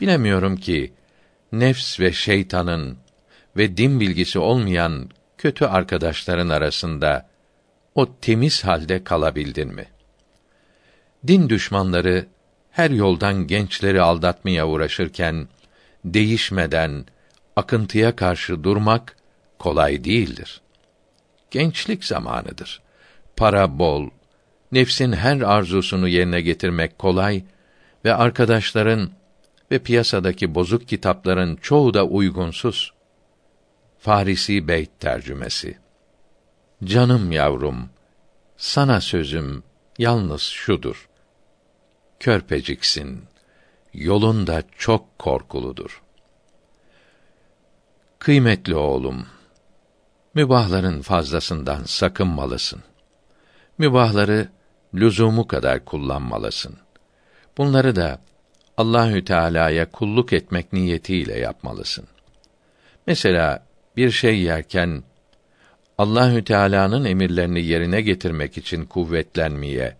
Bilemiyorum 0.00 0.56
ki 0.56 0.92
nefs 1.52 2.00
ve 2.00 2.12
şeytanın 2.12 2.98
ve 3.56 3.76
din 3.76 4.00
bilgisi 4.00 4.38
olmayan 4.38 5.10
kötü 5.38 5.64
arkadaşların 5.64 6.48
arasında 6.48 7.28
o 7.94 8.16
temiz 8.20 8.64
halde 8.64 9.04
kalabildin 9.04 9.74
mi? 9.74 9.84
Din 11.26 11.48
düşmanları 11.48 12.26
her 12.78 12.90
yoldan 12.90 13.46
gençleri 13.46 14.02
aldatmaya 14.02 14.68
uğraşırken 14.68 15.48
değişmeden 16.04 17.04
akıntıya 17.56 18.16
karşı 18.16 18.64
durmak 18.64 19.16
kolay 19.58 20.04
değildir. 20.04 20.60
Gençlik 21.50 22.04
zamanıdır. 22.04 22.82
Para 23.36 23.78
bol, 23.78 24.10
nefsin 24.72 25.12
her 25.12 25.40
arzusunu 25.40 26.08
yerine 26.08 26.40
getirmek 26.40 26.98
kolay 26.98 27.44
ve 28.04 28.14
arkadaşların 28.14 29.10
ve 29.70 29.78
piyasadaki 29.78 30.54
bozuk 30.54 30.88
kitapların 30.88 31.56
çoğu 31.56 31.94
da 31.94 32.04
uygunsuz. 32.04 32.92
Farisi 33.98 34.68
Beyt 34.68 35.00
tercümesi. 35.00 35.78
Canım 36.84 37.32
yavrum, 37.32 37.88
sana 38.56 39.00
sözüm 39.00 39.62
yalnız 39.98 40.42
şudur. 40.42 41.07
Körpeciksin, 42.20 43.24
yolun 43.94 44.46
da 44.46 44.62
çok 44.78 45.18
korkuludur. 45.18 46.02
Kıymetli 48.18 48.74
oğlum, 48.74 49.26
mübahların 50.34 51.02
fazlasından 51.02 51.84
sakınmalısın. 51.84 52.82
Mübahları 53.78 54.48
lüzumu 54.94 55.46
kadar 55.46 55.84
kullanmalısın. 55.84 56.76
Bunları 57.58 57.96
da 57.96 58.20
Allahü 58.76 59.24
Teala'ya 59.24 59.90
kulluk 59.90 60.32
etmek 60.32 60.72
niyetiyle 60.72 61.38
yapmalısın. 61.38 62.06
Mesela 63.06 63.66
bir 63.96 64.10
şey 64.10 64.40
yerken 64.40 65.02
Allahü 65.98 66.44
Teala'nın 66.44 67.04
emirlerini 67.04 67.66
yerine 67.66 68.00
getirmek 68.00 68.58
için 68.58 68.84
kuvvetlenmeye, 68.84 69.96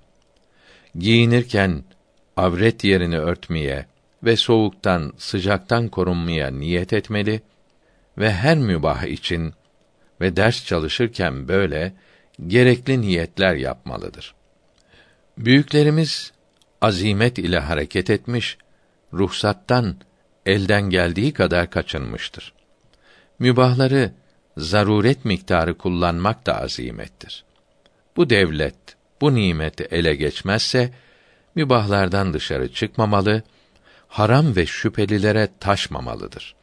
giyinirken 0.98 1.85
avret 2.38 2.85
yerini 2.85 3.18
örtmeye 3.18 3.87
ve 4.22 4.37
soğuktan, 4.37 5.12
sıcaktan 5.16 5.88
korunmaya 5.88 6.51
niyet 6.51 6.92
etmeli 6.92 7.40
ve 8.18 8.33
her 8.33 8.59
mübah 8.59 9.05
için 9.05 9.55
ve 10.20 10.37
ders 10.37 10.64
çalışırken 10.64 11.48
böyle 11.48 11.92
gerekli 12.46 13.01
niyetler 13.01 13.55
yapmalıdır. 13.55 14.35
Büyüklerimiz 15.38 16.33
azimet 16.81 17.38
ile 17.38 17.59
hareket 17.59 18.11
etmiş, 18.11 18.59
ruhsattan 19.12 19.96
elden 20.46 20.83
geldiği 20.90 21.33
kadar 21.33 21.70
kaçınmıştır. 21.70 22.53
Mübahları 23.38 24.12
zaruret 24.57 25.24
miktarı 25.24 25.79
kullanmak 25.79 26.46
da 26.46 26.61
azimettir. 26.61 27.44
Bu 28.16 28.31
devlet 28.31 28.77
bu 29.20 29.35
nimeti 29.35 29.85
ele 29.85 30.14
geçmezse 30.14 30.92
mübahlardan 31.59 32.35
dışarı 32.35 32.73
çıkmamalı, 32.73 33.42
haram 34.09 34.57
ve 34.57 34.66
şüphelilere 34.66 35.49
taşmamalıdır. 35.61 36.55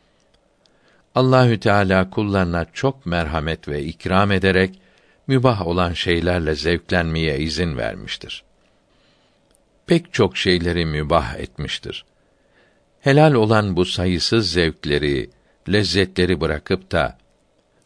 Allahü 1.16 1.60
Teala 1.60 2.10
kullarına 2.10 2.66
çok 2.74 3.06
merhamet 3.06 3.68
ve 3.68 3.84
ikram 3.84 4.32
ederek 4.32 4.80
mübah 5.28 5.68
olan 5.68 5.94
şeylerle 5.94 6.56
zevklenmeye 6.56 7.40
izin 7.40 7.78
vermiştir. 7.78 8.44
Pek 9.88 10.14
çok 10.14 10.38
şeyleri 10.38 10.86
mübah 10.86 11.36
etmiştir. 11.36 12.06
Helal 13.00 13.34
olan 13.34 13.76
bu 13.76 13.86
sayısız 13.86 14.52
zevkleri, 14.52 15.30
lezzetleri 15.70 16.42
bırakıp 16.42 16.92
da 16.92 17.18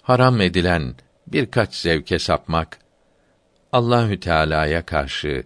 haram 0.03 0.41
edilen 0.41 0.95
birkaç 1.27 1.75
zevke 1.75 2.19
sapmak 2.19 2.79
Allahü 3.71 4.19
Teala'ya 4.19 4.85
karşı 4.85 5.43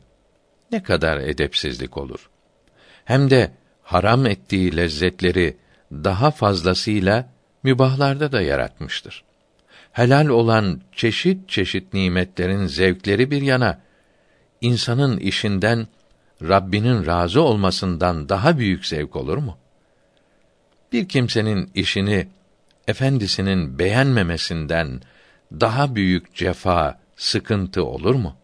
ne 0.74 0.84
kadar 0.84 1.18
edepsizlik 1.18 1.98
olur. 1.98 2.30
Hem 3.06 3.30
de 3.30 3.52
haram 3.84 4.26
ettiği 4.26 4.78
lezzetleri 4.78 5.58
daha 5.92 6.32
fazlasıyla 6.32 7.30
mübahlarda 7.64 8.32
da 8.32 8.42
yaratmıştır. 8.42 9.24
Helal 9.92 10.28
olan 10.28 10.82
çeşit 10.92 11.50
çeşit 11.50 11.94
nimetlerin 11.94 12.68
zevkleri 12.68 13.32
bir 13.32 13.42
yana, 13.42 13.82
insanın 14.62 15.18
işinden 15.18 15.88
Rabbinin 16.42 17.06
razı 17.06 17.42
olmasından 17.42 18.30
daha 18.30 18.58
büyük 18.58 18.86
zevk 18.86 19.16
olur 19.16 19.38
mu? 19.38 19.58
Bir 20.92 21.08
kimsenin 21.08 21.72
işini 21.76 22.28
efendisinin 22.88 23.80
beğenmemesinden 23.80 25.02
daha 25.52 25.96
büyük 25.96 26.36
cefa, 26.36 27.00
sıkıntı 27.16 27.86
olur 27.86 28.16
mu? 28.16 28.36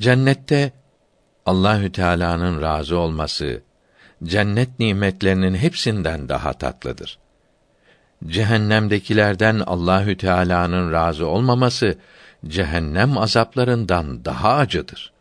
Cennette 0.00 0.72
Allahü 1.46 1.92
Teala'nın 1.92 2.62
razı 2.62 2.98
olması 2.98 3.62
cennet 4.24 4.78
nimetlerinin 4.78 5.54
hepsinden 5.54 6.28
daha 6.28 6.52
tatlıdır. 6.52 7.18
Cehennemdekilerden 8.26 9.58
Allahü 9.66 10.16
Teala'nın 10.16 10.92
razı 10.92 11.26
olmaması 11.26 11.98
cehennem 12.46 13.18
azaplarından 13.18 14.24
daha 14.24 14.54
acıdır. 14.54 15.12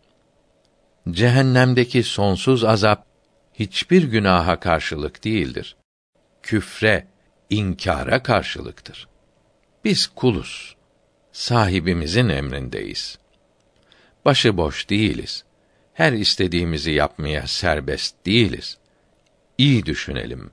Cehennemdeki 1.10 2.04
sonsuz 2.04 2.64
azap 2.64 3.06
hiçbir 3.54 4.04
günaha 4.04 4.60
karşılık 4.60 5.24
değildir. 5.24 5.76
Küfre, 6.44 7.08
inkara 7.50 8.24
karşılıktır. 8.24 9.08
Biz 9.86 10.08
kuluz. 10.08 10.76
Sahibimizin 11.32 12.30
emrindeyiz. 12.30 13.20
Başı 14.28 14.58
boş 14.58 14.90
değiliz. 14.90 15.44
Her 15.94 16.14
istediğimizi 16.14 16.92
yapmaya 16.92 17.48
serbest 17.48 18.16
değiliz. 18.26 18.78
İyi 19.58 19.86
düşünelim. 19.86 20.52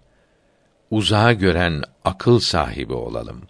Uzağa 0.90 1.32
gören 1.32 1.82
akıl 2.04 2.40
sahibi 2.40 2.92
olalım. 2.92 3.42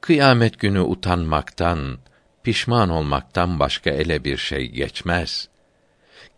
Kıyamet 0.00 0.58
günü 0.58 0.80
utanmaktan, 0.80 1.98
pişman 2.42 2.90
olmaktan 2.90 3.58
başka 3.58 3.90
ele 3.90 4.24
bir 4.24 4.36
şey 4.36 4.66
geçmez. 4.66 5.48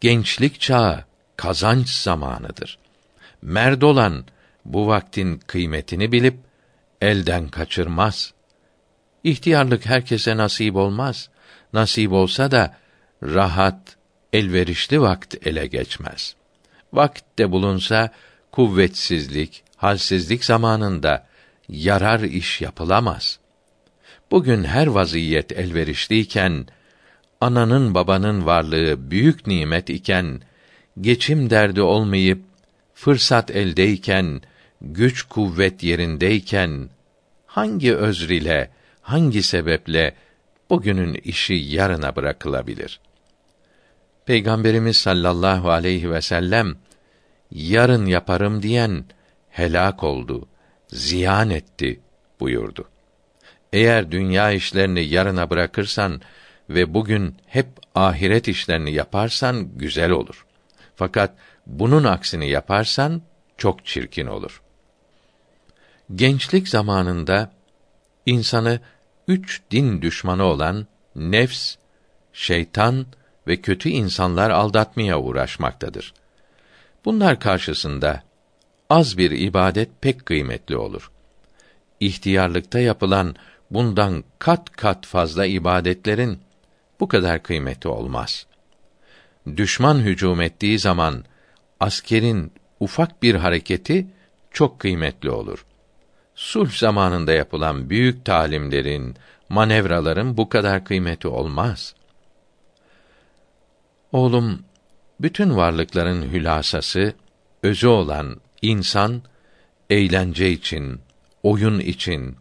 Gençlik 0.01 0.61
çağı 0.61 1.05
kazanç 1.37 1.90
zamanıdır. 1.90 2.79
Merd 3.42 3.83
olan 3.83 4.25
bu 4.64 4.87
vaktin 4.87 5.38
kıymetini 5.38 6.12
bilip 6.12 6.37
elden 7.01 7.49
kaçırmaz. 7.49 8.35
İhtiyarlık 9.25 9.87
herkese 9.87 10.37
nasip 10.37 10.77
olmaz. 10.77 11.31
Nasip 11.74 12.12
olsa 12.12 12.50
da 12.50 12.76
rahat, 13.22 13.96
elverişli 14.32 15.00
vakt 15.00 15.46
ele 15.46 15.66
geçmez. 15.66 16.34
Vakitte 16.92 17.50
bulunsa 17.50 18.10
kuvvetsizlik, 18.52 19.62
halsizlik 19.76 20.44
zamanında 20.44 21.26
yarar 21.68 22.20
iş 22.20 22.60
yapılamaz. 22.60 23.38
Bugün 24.30 24.64
her 24.64 24.87
vaziyet 24.87 25.52
elverişliyken 25.52 26.66
ananın 27.40 27.94
babanın 27.94 28.46
varlığı 28.46 29.10
büyük 29.10 29.46
nimet 29.46 29.90
iken 29.90 30.40
geçim 31.00 31.50
derdi 31.50 31.82
olmayıp 31.82 32.42
fırsat 32.94 33.50
eldeyken 33.50 34.40
güç 34.80 35.22
kuvvet 35.22 35.82
yerindeyken 35.82 36.88
hangi 37.46 37.94
özr 37.94 38.30
ile 38.30 38.70
hangi 39.02 39.42
sebeple 39.42 40.14
bugünün 40.70 41.14
işi 41.14 41.55
yarına 41.55 42.16
bırakılabilir? 42.16 43.00
Peygamberimiz 44.27 44.96
sallallahu 44.96 45.70
aleyhi 45.70 46.11
ve 46.11 46.20
sellem 46.20 46.77
yarın 47.50 48.07
yaparım 48.07 48.62
diyen 48.62 49.05
helak 49.50 50.05
oldu, 50.05 50.48
ziyan 50.88 51.50
etti 51.50 52.00
buyurdu. 52.40 52.88
Eğer 53.72 54.11
dünya 54.11 54.50
işlerini 54.50 55.05
yarına 55.05 55.50
bırakırsan 55.50 56.20
ve 56.70 56.94
bugün 56.94 57.37
hep 57.46 57.66
ahiret 57.94 58.48
işlerini 58.48 58.92
yaparsan 58.92 59.79
güzel 59.79 60.11
olur. 60.11 60.46
Fakat 60.96 61.35
bunun 61.66 62.05
aksini 62.05 62.50
yaparsan 62.50 63.22
çok 63.59 63.87
çirkin 63.87 64.27
olur. 64.27 64.62
Gençlik 66.14 66.68
zamanında 66.68 67.53
insanı 68.27 68.81
üç 69.28 69.62
din 69.70 70.02
düşmanı 70.02 70.44
olan 70.44 70.87
nefs, 71.16 71.76
şeytan 72.32 73.06
ve 73.46 73.60
kötü 73.60 73.88
insanlar 73.88 74.50
aldatmaya 74.50 75.20
uğraşmaktadır. 75.20 76.14
Bunlar 77.04 77.40
karşısında 77.40 78.22
az 78.90 79.18
bir 79.18 79.30
ibadet 79.30 79.88
pek 80.00 80.26
kıymetli 80.26 80.76
olur. 80.76 81.10
İhtiyarlıkta 82.00 82.80
yapılan 82.80 83.37
bundan 83.70 84.24
kat 84.38 84.70
kat 84.70 85.06
fazla 85.06 85.46
ibadetlerin 85.46 86.40
bu 87.00 87.08
kadar 87.08 87.42
kıymeti 87.42 87.88
olmaz. 87.88 88.46
Düşman 89.56 89.98
hücum 89.98 90.40
ettiği 90.40 90.78
zaman 90.78 91.24
askerin 91.80 92.52
ufak 92.80 93.22
bir 93.22 93.34
hareketi 93.34 94.06
çok 94.50 94.78
kıymetli 94.78 95.30
olur. 95.30 95.66
Sulh 96.35 96.70
zamanında 96.70 97.33
yapılan 97.33 97.90
büyük 97.90 98.25
talimlerin, 98.25 99.16
manevraların 99.49 100.37
bu 100.37 100.49
kadar 100.49 100.85
kıymeti 100.85 101.29
olmaz. 101.29 101.94
Oğlum, 104.12 104.62
bütün 105.20 105.57
varlıkların 105.57 106.33
hülasası, 106.33 107.14
özü 107.62 107.87
olan 107.87 108.40
insan, 108.62 109.23
eğlence 109.90 110.51
için, 110.51 111.01
oyun 111.42 111.79
için, 111.81 112.37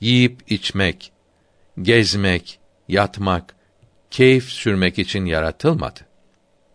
yiyip 0.00 0.52
içmek, 0.52 1.12
gezmek, 1.82 2.58
yatmak, 2.88 3.54
keyif 4.10 4.44
sürmek 4.44 4.98
için 4.98 5.24
yaratılmadı. 5.24 6.00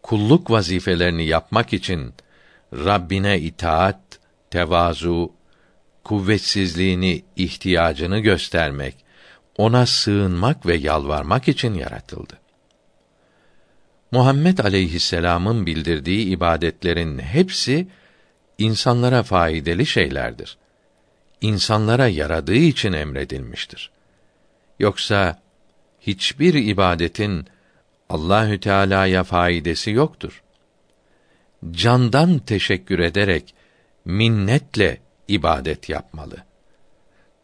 Kulluk 0.03 0.51
vazifelerini 0.51 1.25
yapmak 1.25 1.73
için 1.73 2.13
Rabbine 2.73 3.39
itaat, 3.39 4.19
tevazu, 4.51 5.36
kuvvetsizliğini, 6.07 7.23
ihtiyacını 7.35 8.19
göstermek, 8.19 8.95
ona 9.57 9.85
sığınmak 9.85 10.65
ve 10.65 10.75
yalvarmak 10.75 11.47
için 11.47 11.73
yaratıldı. 11.73 12.39
Muhammed 14.11 14.57
aleyhisselam'ın 14.57 15.65
bildirdiği 15.65 16.25
ibadetlerin 16.25 17.19
hepsi 17.19 17.87
insanlara 18.57 19.23
faydalı 19.23 19.85
şeylerdir. 19.85 20.57
İnsanlara 21.41 22.07
yaradığı 22.07 22.55
için 22.73 22.93
emredilmiştir. 22.93 23.91
Yoksa 24.79 25.41
hiçbir 26.01 26.53
ibadetin 26.53 27.47
Allahü 28.09 28.59
Teala'ya 28.59 29.23
faydası 29.23 29.91
yoktur. 29.91 30.43
Candan 31.71 32.39
teşekkür 32.39 32.99
ederek 32.99 33.53
minnetle 34.05 35.06
ibadet 35.27 35.89
yapmalı. 35.89 36.35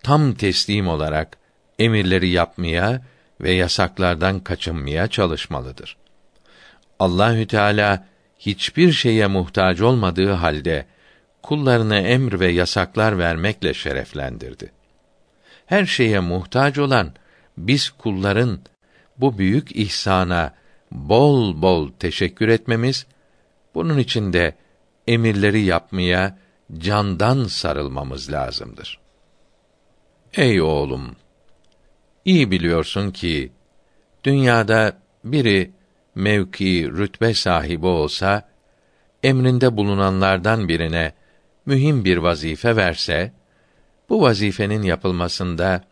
Tam 0.04 0.34
teslim 0.34 0.88
olarak 0.88 1.38
emirleri 1.80 2.30
yapmaya 2.30 3.02
ve 3.41 3.52
yasaklardan 3.52 4.39
kaçınmaya 4.39 5.08
çalışmalıdır. 5.08 5.98
Allahü 7.00 7.48
Teala 7.48 8.08
hiçbir 8.39 8.91
şeye 8.91 9.28
muhtaç 9.28 9.82
olmadığı 9.82 10.32
halde 10.32 10.86
kullarına 11.41 12.00
emr 12.00 12.39
ve 12.39 12.52
yasaklar 12.52 13.17
vermekle 13.17 13.74
şereflendirdi. 13.74 14.72
Her 15.65 15.86
şeye 15.86 16.19
muhtaç 16.19 16.78
olan 16.78 17.13
biz 17.58 17.89
kulların 17.89 18.60
bu 19.17 19.38
büyük 19.38 19.76
ihsana 19.76 20.54
bol 20.91 21.62
bol 21.62 21.91
teşekkür 22.00 22.48
etmemiz, 22.48 23.06
bunun 23.76 23.98
için 23.98 24.34
de 24.34 24.56
emirleri 25.08 25.62
yapmaya 25.62 26.38
candan 26.78 27.44
sarılmamız 27.44 28.32
lazımdır. 28.32 29.00
Ey 30.34 30.62
oğlum, 30.62 31.16
iyi 32.26 32.52
biliyorsun 32.52 33.12
ki 33.12 33.52
dünyada 34.24 34.98
biri 35.24 35.72
mevki, 36.16 36.92
rütbe 36.92 37.34
sahibi 37.34 37.86
olsa 37.86 38.50
emrinde 39.24 39.78
bulunanlardan 39.78 40.68
birine 40.68 41.14
mühim 41.66 42.06
bir 42.06 42.18
vazife 42.18 42.76
verse 42.76 43.34
bu 44.10 44.22
vazifenin 44.22 44.82
yapılmasında 44.82 45.84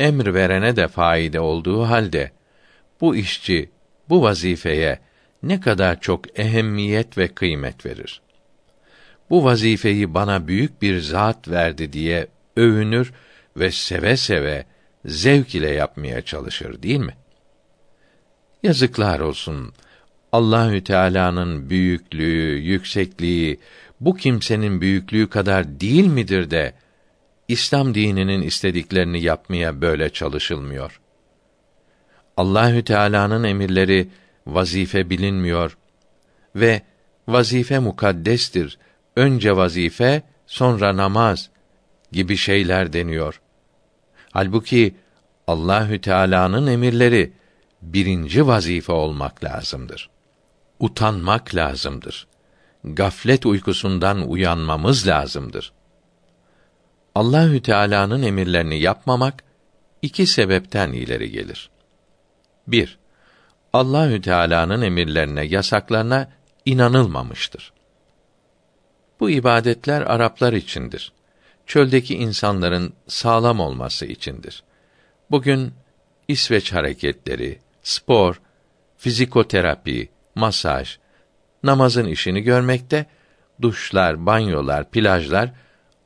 emr 0.00 0.34
verene 0.34 0.76
de 0.76 0.88
faide 0.88 1.40
olduğu 1.40 1.82
halde 1.82 2.32
bu 3.00 3.16
işçi 3.16 3.70
bu 4.08 4.22
vazifeye 4.22 4.98
ne 5.42 5.60
kadar 5.60 6.00
çok 6.00 6.38
ehemmiyet 6.38 7.18
ve 7.18 7.28
kıymet 7.28 7.86
verir. 7.86 8.22
Bu 9.30 9.44
vazifeyi 9.44 10.14
bana 10.14 10.48
büyük 10.48 10.82
bir 10.82 11.00
zat 11.00 11.48
verdi 11.48 11.92
diye 11.92 12.26
övünür 12.56 13.12
ve 13.56 13.70
seve 13.70 14.16
seve 14.16 14.64
zevk 15.04 15.54
ile 15.54 15.70
yapmaya 15.70 16.22
çalışır 16.22 16.82
değil 16.82 17.00
mi? 17.00 17.14
Yazıklar 18.62 19.20
olsun. 19.20 19.72
Allahü 20.32 20.84
Teala'nın 20.84 21.70
büyüklüğü, 21.70 22.58
yüksekliği 22.58 23.60
bu 24.00 24.16
kimsenin 24.16 24.80
büyüklüğü 24.80 25.28
kadar 25.28 25.80
değil 25.80 26.06
midir 26.06 26.50
de 26.50 26.74
İslam 27.48 27.94
dininin 27.94 28.42
istediklerini 28.42 29.22
yapmaya 29.22 29.80
böyle 29.80 30.10
çalışılmıyor. 30.10 31.00
Allahü 32.36 32.84
Teala'nın 32.84 33.44
emirleri 33.44 34.08
vazife 34.46 35.10
bilinmiyor 35.10 35.78
ve 36.56 36.82
vazife 37.28 37.78
mukaddestir. 37.78 38.78
Önce 39.16 39.56
vazife, 39.56 40.22
sonra 40.46 40.96
namaz 40.96 41.50
gibi 42.12 42.36
şeyler 42.36 42.92
deniyor. 42.92 43.40
Halbuki 44.32 44.94
Allahü 45.46 46.00
Teala'nın 46.00 46.66
emirleri 46.66 47.32
birinci 47.82 48.46
vazife 48.46 48.92
olmak 48.92 49.44
lazımdır. 49.44 50.10
Utanmak 50.80 51.54
lazımdır. 51.54 52.26
Gaflet 52.84 53.46
uykusundan 53.46 54.30
uyanmamız 54.30 55.06
lazımdır. 55.06 55.72
Allahü 57.14 57.62
Teala'nın 57.62 58.22
emirlerini 58.22 58.80
yapmamak 58.80 59.44
iki 60.02 60.26
sebepten 60.26 60.92
ileri 60.92 61.30
gelir. 61.30 61.70
1. 62.66 62.98
Allahü 63.72 64.20
Teala'nın 64.20 64.82
emirlerine, 64.82 65.44
yasaklarına 65.44 66.28
inanılmamıştır. 66.64 67.72
Bu 69.20 69.30
ibadetler 69.30 70.00
Araplar 70.00 70.52
içindir. 70.52 71.12
Çöldeki 71.66 72.14
insanların 72.14 72.92
sağlam 73.08 73.60
olması 73.60 74.06
içindir. 74.06 74.62
Bugün 75.30 75.72
İsveç 76.28 76.72
hareketleri, 76.72 77.58
spor, 77.82 78.40
fizikoterapi, 78.98 80.08
masaj, 80.34 80.98
namazın 81.62 82.06
işini 82.06 82.40
görmekte, 82.40 83.06
duşlar, 83.62 84.26
banyolar, 84.26 84.90
plajlar 84.90 85.50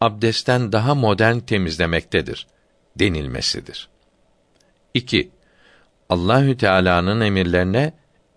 abdestten 0.01 0.73
daha 0.73 0.95
modern 0.95 1.39
temizlemektedir 1.39 2.47
denilmesidir. 2.97 3.89
2. 4.95 5.31
Allahü 6.09 6.57
Teala'nın 6.57 7.21
emirlerine 7.21 7.93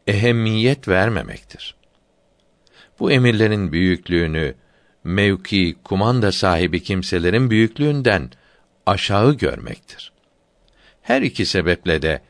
ehemmiyet 0.08 0.88
vermemektir. 0.88 1.76
Bu 3.00 3.12
emirlerin 3.12 3.72
büyüklüğünü 3.72 4.56
mevki, 5.08 5.76
kumanda 5.84 6.32
sahibi 6.32 6.84
kimselerin 6.84 7.50
büyüklüğünden 7.50 8.30
aşağı 8.86 9.34
görmektir. 9.34 10.12
Her 11.02 11.22
iki 11.22 11.46
sebeple 11.46 12.02
de 12.02 12.22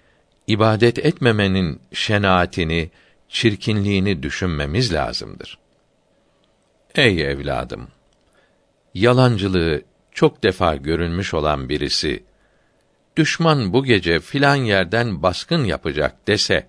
ibadet 0.48 1.00
etmemenin 1.00 1.82
şenaatini, 1.94 2.92
çirkinliğini 3.30 4.24
düşünmemiz 4.24 4.94
lazımdır. 4.94 5.58
Ey 6.96 7.32
evladım! 7.32 7.88
Yalancılığı 8.94 9.82
çok 10.12 10.44
defa 10.44 10.76
görülmüş 10.76 11.34
olan 11.34 11.70
birisi 11.70 12.24
düşman 13.18 13.74
bu 13.74 13.86
gece 13.86 14.20
filan 14.20 14.56
yerden 14.56 15.24
baskın 15.24 15.64
yapacak 15.64 16.28
dese, 16.28 16.68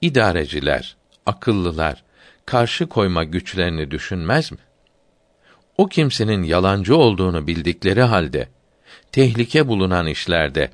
idareciler, 0.00 0.96
akıllılar, 1.26 2.04
karşı 2.46 2.86
koyma 2.86 3.24
güçlerini 3.24 3.90
düşünmez 3.90 4.52
mi? 4.52 4.58
O 5.78 5.86
kimsenin 5.86 6.42
yalancı 6.42 6.96
olduğunu 6.96 7.46
bildikleri 7.46 8.02
halde, 8.02 8.48
tehlike 9.12 9.68
bulunan 9.68 10.06
işlerde, 10.06 10.70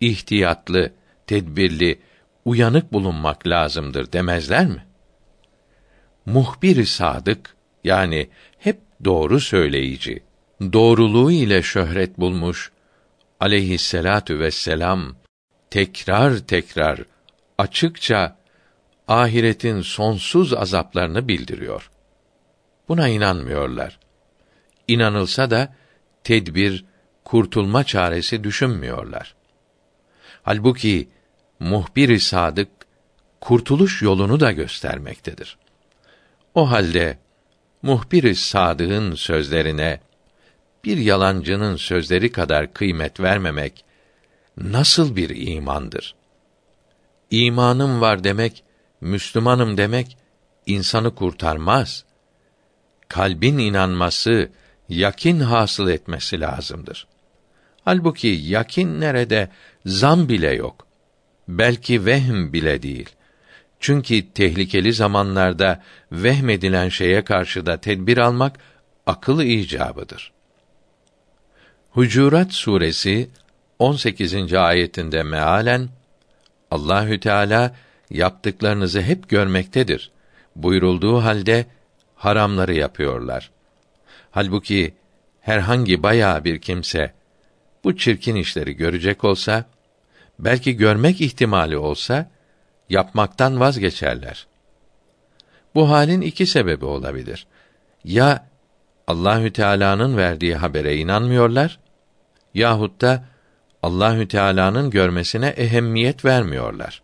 ihtiyatlı, 0.00 0.92
tedbirli, 1.26 1.98
uyanık 2.44 2.92
bulunmak 2.92 3.46
lazımdır 3.46 4.12
demezler 4.12 4.66
mi? 4.66 4.84
Muhbir 6.26 6.84
sadık, 6.84 7.56
yani 7.84 8.28
hep 8.58 8.80
doğru 9.04 9.40
söyleyici, 9.40 10.22
doğruluğu 10.60 11.32
ile 11.32 11.62
şöhret 11.62 12.18
bulmuş, 12.18 12.72
aleyhisselatu 13.40 14.38
vesselam 14.38 15.16
tekrar 15.70 16.38
tekrar 16.38 17.00
açıkça 17.58 18.36
ahiretin 19.08 19.80
sonsuz 19.80 20.54
azaplarını 20.54 21.28
bildiriyor. 21.28 21.90
Buna 22.88 23.08
inanmıyorlar. 23.08 23.97
İnanılsa 24.88 25.50
da 25.50 25.74
tedbir, 26.24 26.84
kurtulma 27.24 27.84
çaresi 27.84 28.44
düşünmüyorlar. 28.44 29.34
Halbuki 30.42 31.08
muhbir 31.60 32.18
sadık 32.18 32.68
kurtuluş 33.40 34.02
yolunu 34.02 34.40
da 34.40 34.52
göstermektedir. 34.52 35.58
O 36.54 36.70
halde 36.70 37.18
muhbir-i 37.82 38.34
sadık'ın 38.34 39.14
sözlerine 39.14 40.00
bir 40.84 40.96
yalancının 40.98 41.76
sözleri 41.76 42.32
kadar 42.32 42.72
kıymet 42.72 43.20
vermemek 43.20 43.84
nasıl 44.56 45.16
bir 45.16 45.46
imandır? 45.46 46.14
İmanım 47.30 48.00
var 48.00 48.24
demek, 48.24 48.64
Müslümanım 49.00 49.76
demek 49.76 50.16
insanı 50.66 51.14
kurtarmaz. 51.14 52.04
Kalbin 53.08 53.58
inanması, 53.58 54.50
yakin 54.88 55.40
hasıl 55.40 55.88
etmesi 55.88 56.40
lazımdır. 56.40 57.06
Halbuki 57.84 58.28
yakin 58.28 59.00
nerede? 59.00 59.48
Zan 59.86 60.28
bile 60.28 60.54
yok. 60.54 60.86
Belki 61.48 62.06
vehm 62.06 62.52
bile 62.52 62.82
değil. 62.82 63.08
Çünkü 63.80 64.32
tehlikeli 64.32 64.92
zamanlarda 64.92 65.82
vehmedilen 66.12 66.88
şeye 66.88 67.24
karşı 67.24 67.66
da 67.66 67.76
tedbir 67.76 68.18
almak 68.18 68.58
akıl 69.06 69.40
icabıdır. 69.40 70.32
Hucurat 71.90 72.52
suresi 72.52 73.30
18. 73.78 74.54
ayetinde 74.54 75.22
mealen 75.22 75.88
Allahü 76.70 77.20
Teala 77.20 77.74
yaptıklarınızı 78.10 79.00
hep 79.00 79.28
görmektedir. 79.28 80.10
Buyurulduğu 80.56 81.18
halde 81.18 81.66
haramları 82.14 82.74
yapıyorlar. 82.74 83.50
Halbuki 84.30 84.94
herhangi 85.40 86.02
bayağı 86.02 86.44
bir 86.44 86.60
kimse 86.60 87.14
bu 87.84 87.96
çirkin 87.96 88.36
işleri 88.36 88.76
görecek 88.76 89.24
olsa, 89.24 89.64
belki 90.38 90.76
görmek 90.76 91.20
ihtimali 91.20 91.78
olsa, 91.78 92.30
yapmaktan 92.88 93.60
vazgeçerler. 93.60 94.46
Bu 95.74 95.90
halin 95.90 96.20
iki 96.20 96.46
sebebi 96.46 96.84
olabilir. 96.84 97.46
Ya 98.04 98.48
Allahü 99.06 99.52
Teala'nın 99.52 100.16
verdiği 100.16 100.54
habere 100.54 100.96
inanmıyorlar 100.96 101.78
yahut 102.54 103.00
da 103.00 103.24
Allahü 103.82 104.28
Teala'nın 104.28 104.90
görmesine 104.90 105.46
ehemmiyet 105.46 106.24
vermiyorlar. 106.24 107.02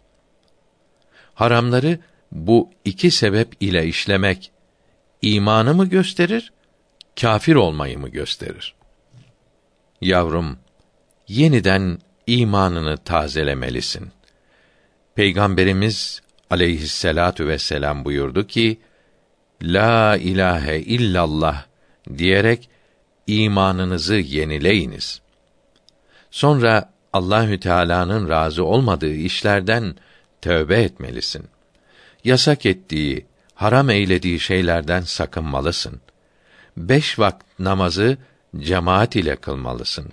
Haramları 1.35 1.99
bu 2.33 2.71
iki 2.85 3.11
sebep 3.11 3.53
ile 3.61 3.87
işlemek 3.87 4.53
imanı 5.23 5.75
mı 5.75 5.87
gösterir, 5.87 6.53
kafir 7.21 7.55
olmayı 7.55 7.99
mı 7.99 8.09
gösterir? 8.09 8.75
Yavrum, 10.01 10.59
yeniden 11.29 11.99
imanını 12.27 12.97
tazelemelisin. 12.97 14.11
Peygamberimiz 15.15 16.23
aleyhisselatu 16.51 17.49
vesselam 17.49 18.05
buyurdu 18.05 18.47
ki: 18.47 18.81
La 19.63 20.17
ilahe 20.17 20.81
illallah 20.81 21.65
diyerek 22.19 22.69
imanınızı 23.27 24.15
yenileyiniz. 24.15 25.21
Sonra 26.31 26.93
Allahü 27.13 27.61
Teala'nın 27.61 28.29
razı 28.29 28.65
olmadığı 28.65 29.15
işlerden 29.15 29.95
tövbe 30.43 30.83
etmelisin. 30.83 31.45
Yasak 32.25 32.67
ettiği, 32.67 33.27
haram 33.55 33.91
eylediği 33.91 34.41
şeylerden 34.41 35.01
sakınmalısın. 35.01 36.01
Beş 36.77 37.19
vakit 37.19 37.59
namazı 37.59 38.19
cemaat 38.57 39.17
ile 39.17 39.37
kılmalısın. 39.37 40.13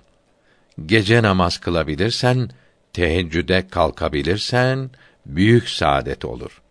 Gece 0.86 1.22
namaz 1.22 1.58
kılabilirsen, 1.58 2.50
teheccüde 2.92 3.68
kalkabilirsen, 3.68 4.90
büyük 5.26 5.68
saadet 5.68 6.24
olur. 6.24 6.62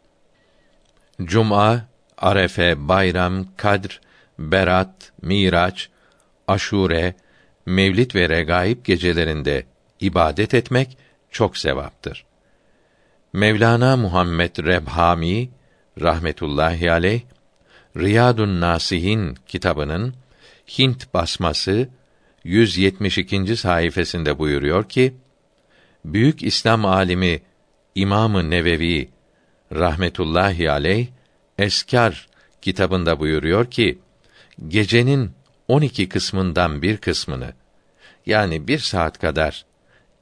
Cuma, 1.22 1.86
Arefe, 2.18 2.88
Bayram, 2.88 3.48
Kadr, 3.58 4.02
Berat, 4.40 5.12
Miraç, 5.22 5.90
Aşure, 6.48 7.16
Mevlid 7.66 8.16
ve 8.16 8.30
Regaib 8.30 8.86
gecelerinde 8.86 9.66
ibadet 10.00 10.54
etmek 10.54 10.98
çok 11.32 11.58
sevaptır. 11.58 12.26
Mevlana 13.34 13.98
Muhammed 13.98 14.58
Rebhami 14.58 15.50
rahmetullahi 16.02 16.92
aleyh 16.92 17.22
Riyadun 17.98 18.62
Nasihin 18.62 19.38
kitabının 19.48 20.14
Hint 20.80 21.14
basması 21.14 21.90
172. 22.44 23.58
sayfasında 23.58 24.40
buyuruyor 24.40 24.90
ki 24.90 25.14
büyük 26.06 26.44
İslam 26.44 26.86
alimi 26.86 27.42
İmamı 27.96 28.50
Nevevi 28.50 29.10
rahmetullahi 29.72 30.72
aleyh 30.72 31.08
Eskar 31.60 32.28
kitabında 32.62 33.20
buyuruyor 33.20 33.72
ki 33.72 34.00
gecenin 34.68 35.32
12 35.68 36.10
kısmından 36.10 36.82
bir 36.82 36.98
kısmını 36.98 37.54
yani 38.26 38.68
bir 38.68 38.80
saat 38.80 39.20
kadar 39.20 39.66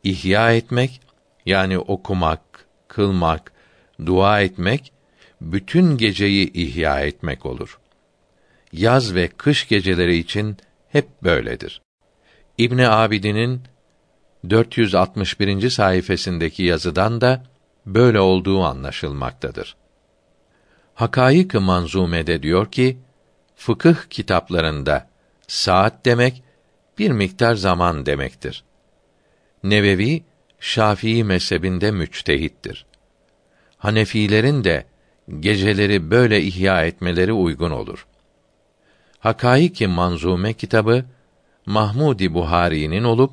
ihya 0.04 0.54
etmek 0.54 1.02
yani 1.46 1.80
okumak, 1.80 2.42
kılmak, 2.88 3.52
dua 4.06 4.42
etmek 4.42 4.92
bütün 5.42 5.98
geceyi 5.98 6.54
ihya 6.54 7.00
etmek 7.00 7.46
olur. 7.46 7.80
Yaz 8.74 9.16
ve 9.16 9.28
kış 9.28 9.68
geceleri 9.68 10.18
için 10.18 10.58
hep 10.90 11.08
böyledir. 11.24 11.82
İbn 12.58 12.78
Abidin'in 12.78 13.62
461. 14.50 15.70
sayfasındaki 15.70 16.64
yazıdan 16.64 17.22
da 17.22 17.44
böyle 17.86 18.20
olduğu 18.20 18.64
anlaşılmaktadır. 18.64 19.76
Hakaik-ı 20.96 21.62
Manzume'de 21.62 22.44
diyor 22.44 22.72
ki, 22.72 22.98
fıkıh 23.56 23.96
kitaplarında 24.10 25.10
saat 25.48 26.06
demek 26.06 26.44
bir 26.98 27.12
miktar 27.12 27.56
zaman 27.56 28.06
demektir. 28.06 28.64
Nevevi 29.64 30.24
Şafii 30.60 31.24
mezhebinde 31.24 31.92
müçtehittir. 31.92 32.86
Hanefilerin 33.78 34.64
de 34.64 34.86
geceleri 35.40 36.12
böyle 36.12 36.42
ihya 36.42 36.86
etmeleri 36.86 37.34
uygun 37.34 37.72
olur. 37.72 38.06
Hakaiki 39.20 39.88
Manzume 39.88 40.54
kitabı 40.54 41.06
Mahmudi 41.66 42.34
Buhari'nin 42.34 43.04
olup 43.04 43.32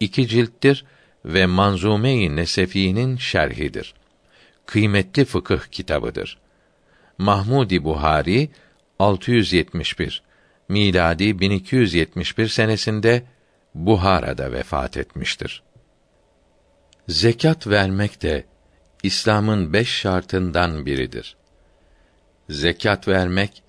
iki 0.00 0.28
cilttir 0.28 0.84
ve 1.24 1.46
Manzume-i 1.46 2.36
Nesefi'nin 2.36 3.16
şerhidir. 3.16 3.94
Kıymetli 4.66 5.24
fıkıh 5.24 5.60
kitabıdır. 5.70 6.38
Mahmudi 7.18 7.84
Buhari 7.84 8.50
671 8.98 10.22
miladi 10.68 11.40
1271 11.40 12.48
senesinde 12.48 13.22
Buhara'da 13.74 14.52
vefat 14.52 14.96
etmiştir. 14.96 15.62
Zekat 17.08 17.66
vermek 17.66 18.22
de 18.22 18.44
İslam'ın 19.02 19.72
beş 19.72 19.88
şartından 19.88 20.86
biridir. 20.86 21.36
Zekat 22.48 23.08
vermek 23.08 23.62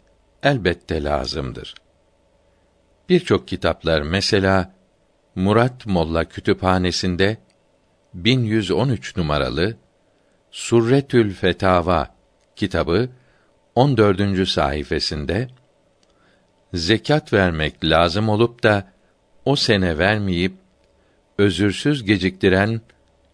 elbette 0.43 1.03
lazımdır. 1.03 1.75
Birçok 3.09 3.47
kitaplar 3.47 4.01
mesela 4.01 4.73
Murat 5.35 5.85
Molla 5.85 6.25
Kütüphanesi'nde 6.25 7.37
1113 8.13 9.17
numaralı 9.17 9.77
Surretül 10.51 11.33
Fetava 11.33 12.15
kitabı 12.55 13.09
14. 13.75 14.49
sayfasında 14.49 15.47
zekat 16.73 17.33
vermek 17.33 17.85
lazım 17.85 18.29
olup 18.29 18.63
da 18.63 18.91
o 19.45 19.55
sene 19.55 19.97
vermeyip 19.97 20.53
özürsüz 21.37 22.03
geciktiren 22.03 22.81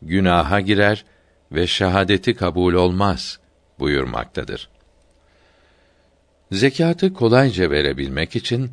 günaha 0.01 0.59
girer 0.59 1.05
ve 1.51 1.67
şahadeti 1.67 2.35
kabul 2.35 2.73
olmaz 2.73 3.39
buyurmaktadır. 3.79 4.69
Zekatı 6.51 7.13
kolayca 7.13 7.71
verebilmek 7.71 8.35
için 8.35 8.71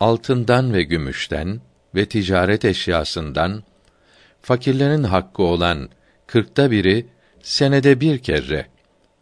altından 0.00 0.74
ve 0.74 0.82
gümüşten 0.82 1.60
ve 1.94 2.06
ticaret 2.06 2.64
eşyasından 2.64 3.62
fakirlerin 4.42 5.02
hakkı 5.02 5.42
olan 5.42 5.88
kırkta 6.26 6.70
biri 6.70 7.06
senede 7.42 8.00
bir 8.00 8.18
kere 8.18 8.66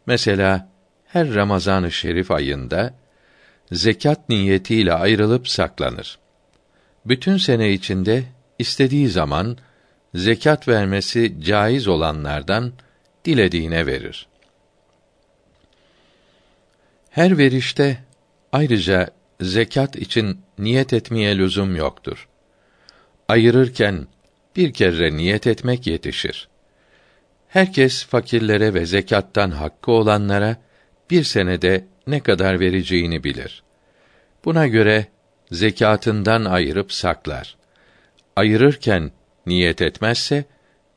mesela 0.07 0.68
her 1.07 1.34
Ramazan-ı 1.34 1.92
Şerif 1.92 2.30
ayında 2.30 2.95
zekat 3.72 4.28
niyetiyle 4.28 4.92
ayrılıp 4.92 5.49
saklanır. 5.49 6.18
Bütün 7.07 7.36
sene 7.36 7.72
içinde 7.72 8.24
istediği 8.59 9.09
zaman 9.09 9.59
zekat 10.14 10.68
vermesi 10.68 11.36
caiz 11.40 11.88
olanlardan 11.88 12.72
dilediğine 13.25 13.87
verir. 13.87 14.27
Her 17.11 17.39
verişte 17.39 17.99
ayrıca 18.53 19.11
zekat 19.41 19.97
için 19.97 20.41
niyet 20.59 20.93
etmeye 20.93 21.39
lüzum 21.39 21.77
yoktur. 21.77 22.29
Ayırırken 23.29 24.07
bir 24.57 24.72
kere 24.72 25.16
niyet 25.16 25.47
etmek 25.47 25.87
yetişir. 25.87 26.49
Herkes 27.49 28.05
fakirlere 28.05 28.75
ve 28.75 28.87
zekattan 28.87 29.51
hakkı 29.51 29.93
olanlara 29.93 30.57
bir 31.11 31.25
senede 31.25 31.85
ne 32.07 32.20
kadar 32.20 32.61
vereceğini 32.61 33.25
bilir. 33.25 33.62
Buna 34.45 34.66
göre 34.66 35.07
zekatından 35.53 36.45
ayırıp 36.45 36.93
saklar. 36.93 37.57
Ayırırken 38.37 39.11
niyet 39.47 39.83
etmezse 39.83 40.45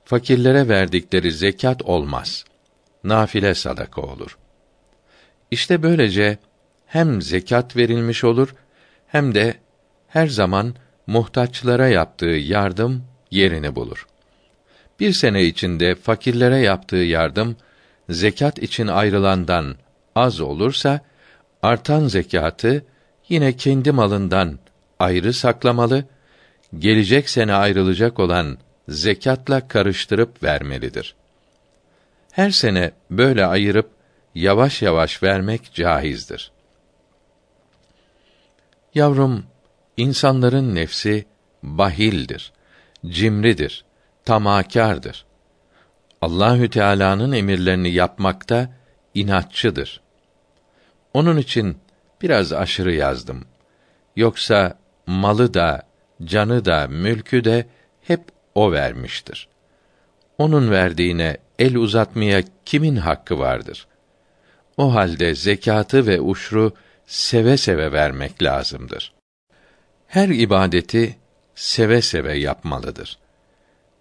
fakirlere 0.08 0.68
verdikleri 0.68 1.32
zekat 1.32 1.82
olmaz. 1.82 2.46
Nafile 3.04 3.56
sadaka 3.56 4.02
olur. 4.02 4.38
İşte 5.52 5.84
böylece 5.84 6.38
hem 6.86 7.22
zekat 7.22 7.76
verilmiş 7.76 8.24
olur 8.24 8.56
hem 9.08 9.36
de 9.36 9.54
her 10.08 10.28
zaman 10.28 10.76
muhtaçlara 11.08 11.88
yaptığı 11.88 12.26
yardım 12.26 13.04
yerini 13.32 13.76
bulur. 13.76 14.08
Bir 15.00 15.14
sene 15.14 15.44
içinde 15.44 15.96
fakirlere 15.96 16.58
yaptığı 16.58 16.96
yardım 16.96 17.56
zekat 18.10 18.60
için 18.60 18.88
ayrılandan 18.88 19.76
az 20.16 20.42
olursa 20.42 21.02
artan 21.62 22.08
zekatı 22.08 22.86
yine 23.30 23.56
kendi 23.56 23.92
malından 23.92 24.60
ayrı 25.00 25.34
saklamalı, 25.34 26.06
gelecek 26.80 27.30
sene 27.30 27.54
ayrılacak 27.54 28.20
olan 28.20 28.58
zekatla 28.90 29.68
karıştırıp 29.68 30.44
vermelidir. 30.44 31.16
Her 32.32 32.52
sene 32.52 32.92
böyle 33.12 33.46
ayırıp 33.46 33.90
yavaş 34.36 34.82
yavaş 34.82 35.24
vermek 35.24 35.74
caizdir. 35.74 36.52
Yavrum, 38.96 39.46
insanların 39.98 40.76
nefsi 40.76 41.26
bahildir, 41.64 42.54
cimridir, 43.06 43.86
tamakârdır. 44.26 45.26
Allahü 46.22 46.70
Teala'nın 46.70 47.32
emirlerini 47.32 47.90
yapmakta 47.92 48.70
inatçıdır. 49.14 50.02
Onun 51.14 51.38
için 51.38 51.78
biraz 52.22 52.54
aşırı 52.54 52.94
yazdım. 52.94 53.46
Yoksa 54.16 54.78
malı 55.08 55.54
da, 55.54 55.88
canı 56.24 56.66
da, 56.66 56.88
mülkü 56.88 57.44
de 57.44 57.68
hep 58.02 58.22
o 58.58 58.72
vermiştir. 58.72 59.48
Onun 60.38 60.72
verdiğine 60.72 61.38
el 61.60 61.76
uzatmaya 61.76 62.44
kimin 62.66 62.96
hakkı 62.96 63.40
vardır? 63.40 63.88
O 64.78 64.94
halde 64.94 65.36
zekatı 65.36 66.08
ve 66.08 66.22
uşru 66.22 66.74
seve 67.06 67.58
seve 67.58 67.92
vermek 67.92 68.44
lazımdır. 68.44 69.14
Her 70.08 70.30
ibadeti 70.30 71.18
seve 71.56 72.02
seve 72.02 72.38
yapmalıdır. 72.38 73.18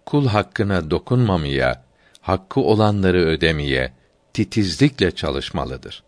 Kul 0.05 0.27
hakkına 0.27 0.91
dokunmamaya, 0.91 1.83
hakkı 2.21 2.59
olanları 2.59 3.25
ödemeye 3.25 3.93
titizlikle 4.33 5.11
çalışmalıdır. 5.11 6.03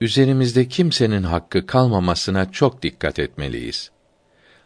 Üzerimizde 0.00 0.68
kimsenin 0.68 1.22
hakkı 1.22 1.66
kalmamasına 1.66 2.52
çok 2.52 2.82
dikkat 2.82 3.18
etmeliyiz. 3.18 3.90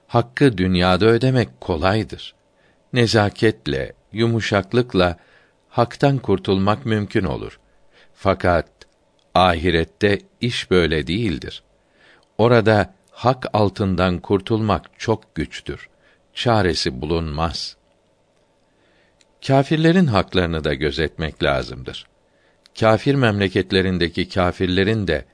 Hakkı 0.07 0.59
dünyada 0.59 1.07
ödemek 1.07 1.61
kolaydır. 1.61 2.35
Nezaketle, 2.95 3.93
yumuşaklıkla 4.13 5.17
haktan 5.69 6.19
kurtulmak 6.19 6.87
mümkün 6.87 7.25
olur. 7.25 7.61
Fakat 8.15 8.69
ahirette 9.35 10.19
iş 10.41 10.71
böyle 10.71 11.07
değildir. 11.07 11.63
Orada 12.39 12.95
hak 13.11 13.47
altından 13.53 14.19
kurtulmak 14.19 14.91
çok 14.99 15.35
güçtür. 15.35 15.89
Çaresi 16.35 17.01
bulunmaz. 17.01 17.77
Kâfirlerin 19.47 20.07
haklarını 20.07 20.65
da 20.65 20.75
gözetmek 20.75 21.43
lazımdır. 21.43 22.07
Kâfir 22.81 23.15
memleketlerindeki 23.15 24.29
kâfirlerin 24.29 25.07
de 25.07 25.25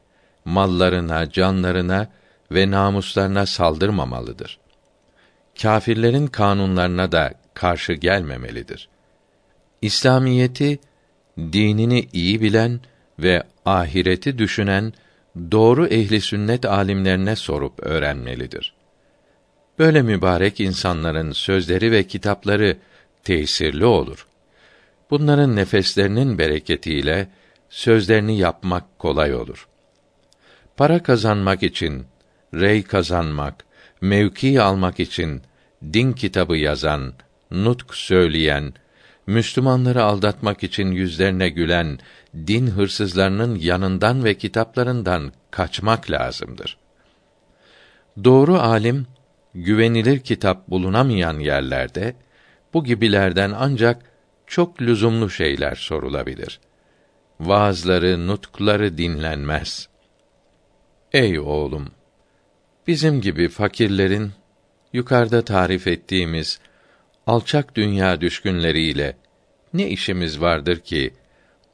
mallarına, 0.45 1.31
canlarına 1.31 2.09
ve 2.53 2.71
namuslarına 2.71 3.47
saldırmamalıdır. 3.47 4.59
Kâfirlerin 5.63 6.27
kanunlarına 6.27 7.13
da 7.13 7.41
karşı 7.61 7.93
gelmemelidir. 7.93 8.89
İslamiyeti 9.83 10.79
dinini 11.39 12.09
iyi 12.13 12.41
bilen 12.43 12.81
ve 13.19 13.43
ahireti 13.65 14.39
düşünen 14.39 14.93
doğru 15.53 15.87
ehli 15.87 16.21
sünnet 16.21 16.65
alimlerine 16.65 17.37
sorup 17.37 17.81
öğrenmelidir. 17.81 18.75
Böyle 19.79 20.03
mübarek 20.03 20.61
insanların 20.61 21.33
sözleri 21.33 21.93
ve 21.93 22.07
kitapları 22.07 22.77
tesirli 23.25 23.85
olur. 23.85 24.27
Bunların 25.11 25.57
nefeslerinin 25.57 26.39
bereketiyle 26.39 27.29
sözlerini 27.69 28.39
yapmak 28.39 28.99
kolay 28.99 29.35
olur. 29.35 29.69
Para 30.77 31.03
kazanmak 31.03 31.63
için, 31.63 32.07
rey 32.55 32.83
kazanmak, 32.83 33.65
mevki 34.01 34.61
almak 34.61 35.01
için 35.01 35.43
din 35.93 36.13
kitabı 36.13 36.57
yazan, 36.57 37.15
nutk 37.51 37.95
söyleyen, 37.95 38.75
Müslümanları 39.27 40.03
aldatmak 40.03 40.63
için 40.63 40.93
yüzlerine 40.93 41.49
gülen 41.49 41.99
din 42.35 42.67
hırsızlarının 42.67 43.55
yanından 43.55 44.25
ve 44.25 44.35
kitaplarından 44.35 45.33
kaçmak 45.51 46.11
lazımdır. 46.11 46.79
Doğru 48.25 48.59
alim 48.59 49.07
güvenilir 49.55 50.19
kitap 50.19 50.69
bulunamayan 50.69 51.39
yerlerde 51.39 52.15
bu 52.75 52.85
gibilerden 52.85 53.53
ancak 53.59 54.03
çok 54.47 54.83
lüzumlu 54.83 55.31
şeyler 55.31 55.75
sorulabilir. 55.75 56.61
Vaazları, 57.41 58.27
nutkları 58.27 58.99
dinlenmez. 58.99 59.89
Ey 61.13 61.39
oğlum, 61.39 61.91
bizim 62.87 63.21
gibi 63.21 63.49
fakirlerin 63.49 64.33
yukarıda 64.93 65.45
tarif 65.45 65.87
ettiğimiz 65.87 66.61
alçak 67.27 67.75
dünya 67.77 68.21
düşkünleriyle 68.21 69.17
ne 69.75 69.89
işimiz 69.89 70.41
vardır 70.41 70.81
ki 70.81 71.15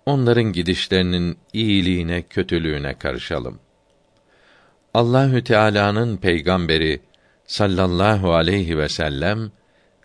onların 0.07 0.53
gidişlerinin 0.53 1.39
iyiliğine, 1.53 2.23
kötülüğüne 2.23 2.95
karışalım. 2.99 3.59
Allahü 4.95 5.45
Teala'nın 5.45 6.17
peygamberi 6.17 7.01
sallallahu 7.47 8.35
aleyhi 8.35 8.79
ve 8.79 8.89
sellem 8.89 9.51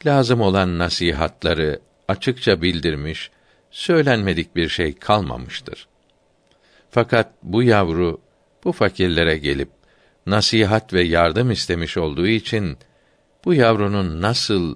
lazım 0.06 0.42
olan 0.42 0.80
nasihatları 0.80 1.80
açıkça 2.08 2.62
bildirmiş, 2.62 3.32
söylenmedik 3.72 4.56
bir 4.56 4.70
şey 4.70 4.96
kalmamıştır. 4.96 5.88
Fakat 6.90 7.34
bu 7.44 7.64
yavru 7.64 8.22
bu 8.64 8.72
fakirlere 8.72 9.38
gelip 9.38 9.70
nasihat 10.26 10.94
ve 10.94 11.04
yardım 11.04 11.52
istemiş 11.52 11.98
olduğu 11.98 12.28
için 12.28 12.78
bu 13.46 13.54
yavrunun 13.54 14.22
nasıl 14.22 14.76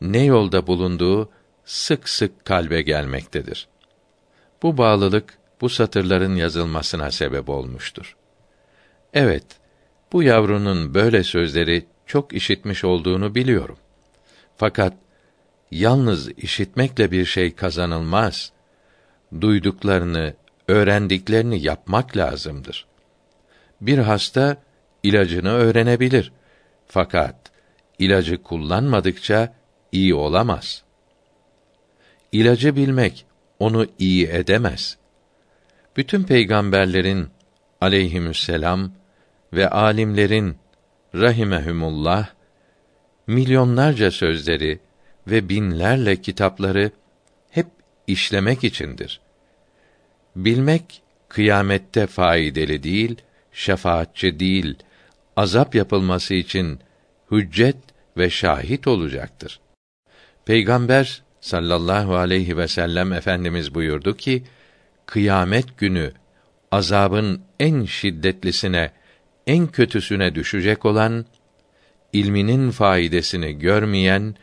ne 0.00 0.24
yolda 0.24 0.66
bulunduğu 0.66 1.30
sık 1.64 2.08
sık 2.08 2.44
kalbe 2.44 2.82
gelmektedir. 2.82 3.68
Bu 4.62 4.78
bağlılık 4.78 5.38
bu 5.60 5.68
satırların 5.68 6.36
yazılmasına 6.36 7.10
sebep 7.10 7.48
olmuştur. 7.48 8.16
Evet, 9.14 9.46
bu 10.12 10.22
yavrunun 10.22 10.94
böyle 10.94 11.22
sözleri 11.22 11.86
çok 12.06 12.32
işitmiş 12.32 12.84
olduğunu 12.84 13.34
biliyorum. 13.34 13.78
Fakat 14.56 14.94
yalnız 15.70 16.28
işitmekle 16.28 17.10
bir 17.10 17.24
şey 17.24 17.54
kazanılmaz. 17.54 18.52
Duyduklarını, 19.40 20.34
öğrendiklerini 20.68 21.62
yapmak 21.62 22.16
lazımdır. 22.16 22.86
Bir 23.80 23.98
hasta 23.98 24.56
ilacını 25.02 25.52
öğrenebilir. 25.52 26.32
Fakat 26.86 27.36
ilacı 27.98 28.42
kullanmadıkça 28.42 29.54
iyi 29.92 30.14
olamaz. 30.14 30.82
İlacı 32.32 32.76
bilmek 32.76 33.26
onu 33.58 33.86
iyi 33.98 34.26
edemez. 34.28 34.98
Bütün 35.96 36.24
peygamberlerin 36.24 37.28
aleyhisselam 37.80 38.92
ve 39.52 39.70
alimlerin 39.70 40.56
rahimehumullah 41.14 42.28
milyonlarca 43.26 44.10
sözleri 44.10 44.78
ve 45.26 45.48
binlerle 45.48 46.16
kitapları 46.16 46.90
hep 47.50 47.66
işlemek 48.06 48.64
içindir. 48.64 49.20
Bilmek 50.36 51.02
kıyamette 51.28 52.06
faydalı 52.06 52.82
değil, 52.82 53.16
şefaatçi 53.52 54.40
değil, 54.40 54.74
azap 55.36 55.74
yapılması 55.74 56.34
için 56.34 56.80
hüccet 57.30 57.76
ve 58.16 58.30
şahit 58.30 58.86
olacaktır. 58.86 59.60
Peygamber 60.46 61.22
sallallahu 61.40 62.16
aleyhi 62.16 62.56
ve 62.56 62.68
sellem 62.68 63.12
efendimiz 63.12 63.74
buyurdu 63.74 64.16
ki 64.16 64.44
kıyamet 65.06 65.78
günü 65.78 66.12
azabın 66.72 67.42
en 67.60 67.84
şiddetlisine, 67.84 68.90
en 69.46 69.66
kötüsüne 69.66 70.34
düşecek 70.34 70.84
olan 70.84 71.24
ilminin 72.12 72.70
faydasını 72.70 73.48
görmeyen, 73.50 74.34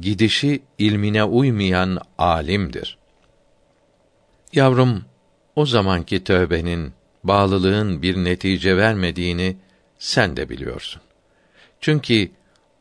gidişi 0.00 0.62
ilmine 0.78 1.24
uymayan 1.24 1.98
alimdir. 2.18 2.98
Yavrum, 4.52 5.04
o 5.56 5.66
zamanki 5.66 6.24
tövbenin, 6.24 6.92
bağlılığın 7.24 8.02
bir 8.02 8.16
netice 8.16 8.76
vermediğini 8.76 9.56
sen 9.98 10.36
de 10.36 10.48
biliyorsun. 10.48 11.02
Çünkü 11.80 12.30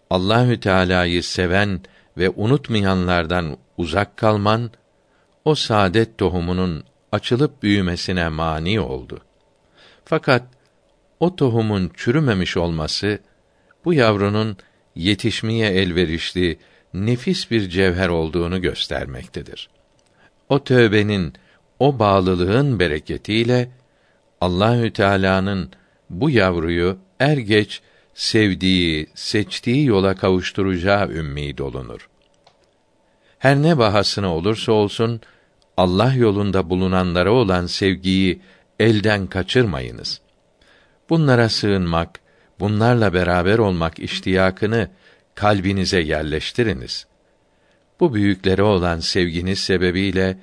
Allahü 0.09 0.59
Teala'yı 0.59 1.23
seven 1.23 1.81
ve 2.17 2.29
unutmayanlardan 2.29 3.57
uzak 3.77 4.17
kalman 4.17 4.71
o 5.45 5.55
saadet 5.55 6.17
tohumunun 6.17 6.83
açılıp 7.11 7.63
büyümesine 7.63 8.29
mani 8.29 8.79
oldu. 8.79 9.19
Fakat 10.05 10.43
o 11.19 11.35
tohumun 11.35 11.91
çürümemiş 11.93 12.57
olması 12.57 13.19
bu 13.85 13.93
yavrunun 13.93 14.57
yetişmeye 14.95 15.69
elverişli 15.69 16.59
nefis 16.93 17.51
bir 17.51 17.69
cevher 17.69 18.09
olduğunu 18.09 18.61
göstermektedir. 18.61 19.69
O 20.49 20.63
tövbenin, 20.63 21.33
o 21.79 21.99
bağlılığın 21.99 22.79
bereketiyle 22.79 23.69
Allahü 24.41 24.93
Teala'nın 24.93 25.71
bu 26.09 26.29
yavruyu 26.29 26.97
er 27.19 27.37
geç 27.37 27.81
sevdiği, 28.19 29.07
seçtiği 29.15 29.85
yola 29.85 30.15
kavuşturacağı 30.15 31.09
ümmid 31.09 31.59
olunur. 31.59 32.09
Her 33.39 33.55
ne 33.55 33.77
bahasına 33.77 34.35
olursa 34.35 34.71
olsun 34.71 35.21
Allah 35.77 36.13
yolunda 36.13 36.69
bulunanlara 36.69 37.31
olan 37.31 37.65
sevgiyi 37.65 38.41
elden 38.79 39.27
kaçırmayınız. 39.27 40.21
Bunlara 41.09 41.49
sığınmak, 41.49 42.19
bunlarla 42.59 43.13
beraber 43.13 43.57
olmak 43.57 43.99
iştiyakını 43.99 44.89
kalbinize 45.35 45.99
yerleştiriniz. 45.99 47.07
Bu 47.99 48.13
büyüklere 48.13 48.63
olan 48.63 48.99
sevginiz 48.99 49.59
sebebiyle 49.59 50.37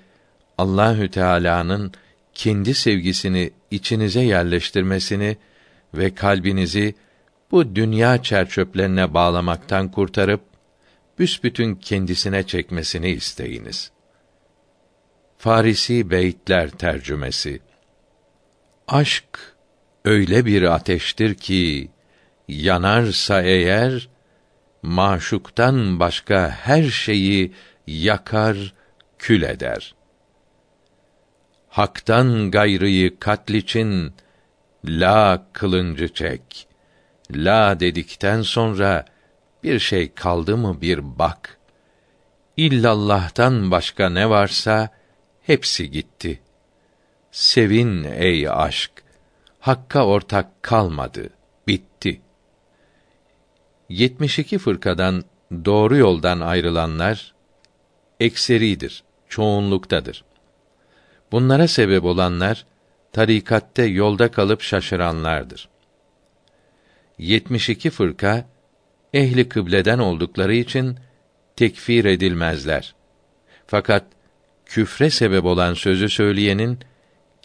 Allahü 0.58 1.10
Teala'nın 1.10 1.92
kendi 2.34 2.74
sevgisini 2.74 3.50
içinize 3.70 4.20
yerleştirmesini 4.20 5.36
ve 5.94 6.14
kalbinizi 6.14 6.94
bu 7.51 7.76
dünya 7.76 8.22
çerçöplerine 8.22 9.14
bağlamaktan 9.14 9.90
kurtarıp 9.90 10.40
büsbütün 11.18 11.74
kendisine 11.74 12.47
çekmesini 12.47 13.11
isteyiniz. 13.11 13.90
Farisi 15.38 16.11
Beytler 16.11 16.70
tercümesi 16.70 17.61
Aşk 18.88 19.57
öyle 20.05 20.47
bir 20.47 20.62
ateştir 20.62 21.34
ki 21.34 21.90
yanarsa 22.49 23.42
eğer 23.42 24.09
maşuktan 24.82 26.01
başka 26.01 26.51
her 26.51 26.82
şeyi 26.82 27.53
yakar, 27.86 28.74
kül 29.18 29.42
eder. 29.42 29.94
Hak'tan 31.68 32.51
gayrıyı 32.51 33.18
katliçin 33.18 34.14
la 34.84 35.47
kılıncı 35.53 36.09
çek. 36.09 36.65
La 37.30 37.80
dedikten 37.80 38.42
sonra 38.42 39.04
bir 39.62 39.78
şey 39.78 40.12
kaldı 40.14 40.56
mı 40.56 40.80
bir 40.80 41.18
bak. 41.18 41.58
İllallah'tan 42.56 43.70
başka 43.70 44.08
ne 44.10 44.30
varsa 44.30 44.88
hepsi 45.42 45.90
gitti. 45.90 46.40
Sevin 47.30 48.04
ey 48.04 48.48
aşk. 48.50 48.90
Hakka 49.60 50.06
ortak 50.06 50.62
kalmadı, 50.62 51.30
bitti. 51.68 52.20
72 53.88 54.58
fırkadan 54.58 55.24
doğru 55.64 55.96
yoldan 55.96 56.40
ayrılanlar 56.40 57.34
ekseridir, 58.20 59.04
çoğunluktadır. 59.28 60.24
Bunlara 61.32 61.68
sebep 61.68 62.04
olanlar 62.04 62.66
tarikatte 63.12 63.84
yolda 63.84 64.30
kalıp 64.30 64.62
şaşıranlardır. 64.62 65.68
72 67.18 67.90
fırka 67.90 68.48
ehli 69.14 69.48
kıbleden 69.48 69.98
oldukları 69.98 70.54
için 70.54 70.98
tekfir 71.56 72.04
edilmezler. 72.04 72.94
Fakat 73.66 74.04
küfre 74.66 75.10
sebep 75.10 75.44
olan 75.44 75.74
sözü 75.74 76.08
söyleyenin 76.08 76.78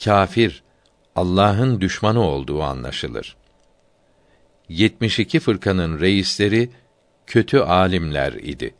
kafir, 0.03 0.63
Allah'ın 1.15 1.81
düşmanı 1.81 2.21
olduğu 2.21 2.63
anlaşılır. 2.63 3.35
72 4.69 5.39
fırkanın 5.39 5.99
reisleri 5.99 6.69
kötü 7.27 7.59
alimler 7.59 8.33
idi. 8.33 8.75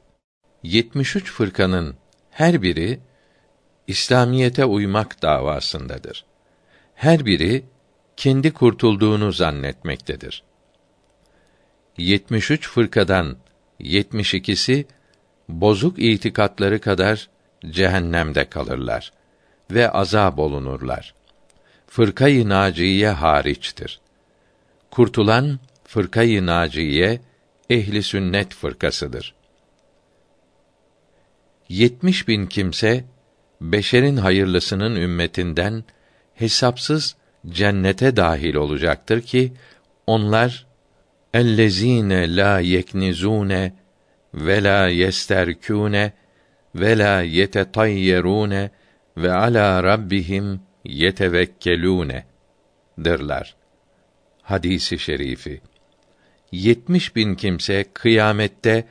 73 0.63 1.31
fırkanın 1.31 1.95
her 2.31 2.61
biri 2.61 2.99
İslamiyete 3.87 4.65
uymak 4.65 5.21
davasındadır. 5.21 6.25
Her 6.95 7.25
biri 7.25 7.63
kendi 8.17 8.53
kurtulduğunu 8.53 9.31
zannetmektedir. 9.31 10.43
73 11.97 12.69
fırkadan 12.69 13.37
72'si 13.79 14.85
bozuk 15.49 15.99
itikatları 15.99 16.81
kadar 16.81 17.29
cehennemde 17.69 18.49
kalırlar 18.49 19.13
ve 19.71 19.89
azab 19.89 20.37
olunurlar. 20.37 21.13
Fırkayı 21.87 22.49
naciye 22.49 23.09
hariçtir. 23.09 23.99
Kurtulan 24.91 25.59
fırkayı 25.83 26.45
naciye 26.45 27.21
ehli 27.69 28.03
sünnet 28.03 28.53
fırkasıdır. 28.53 29.33
70 31.69 32.27
bin 32.27 32.45
kimse 32.45 33.05
beşerin 33.61 34.17
hayırlısının 34.17 34.95
ümmetinden 34.95 35.83
hesapsız 36.35 37.15
cennete 37.49 38.15
dahil 38.15 38.55
olacaktır 38.55 39.21
ki 39.21 39.53
onlar 40.07 40.70
ellezine 41.34 42.36
la 42.36 42.59
yeknizune 42.59 43.73
ve 44.34 44.63
la 44.63 44.88
yesterkune 44.88 46.13
ve 46.75 46.97
la 46.97 47.21
yetetayyerune 47.21 48.71
ve 49.17 49.34
ala 49.34 49.84
rabbihim 49.84 50.61
yetevekkelune 50.84 52.25
dırlar. 53.03 53.55
Hadisi 54.41 54.99
şerifi. 54.99 55.61
70 56.51 57.15
bin 57.15 57.36
kimse 57.36 57.86
kıyamette 57.93 58.88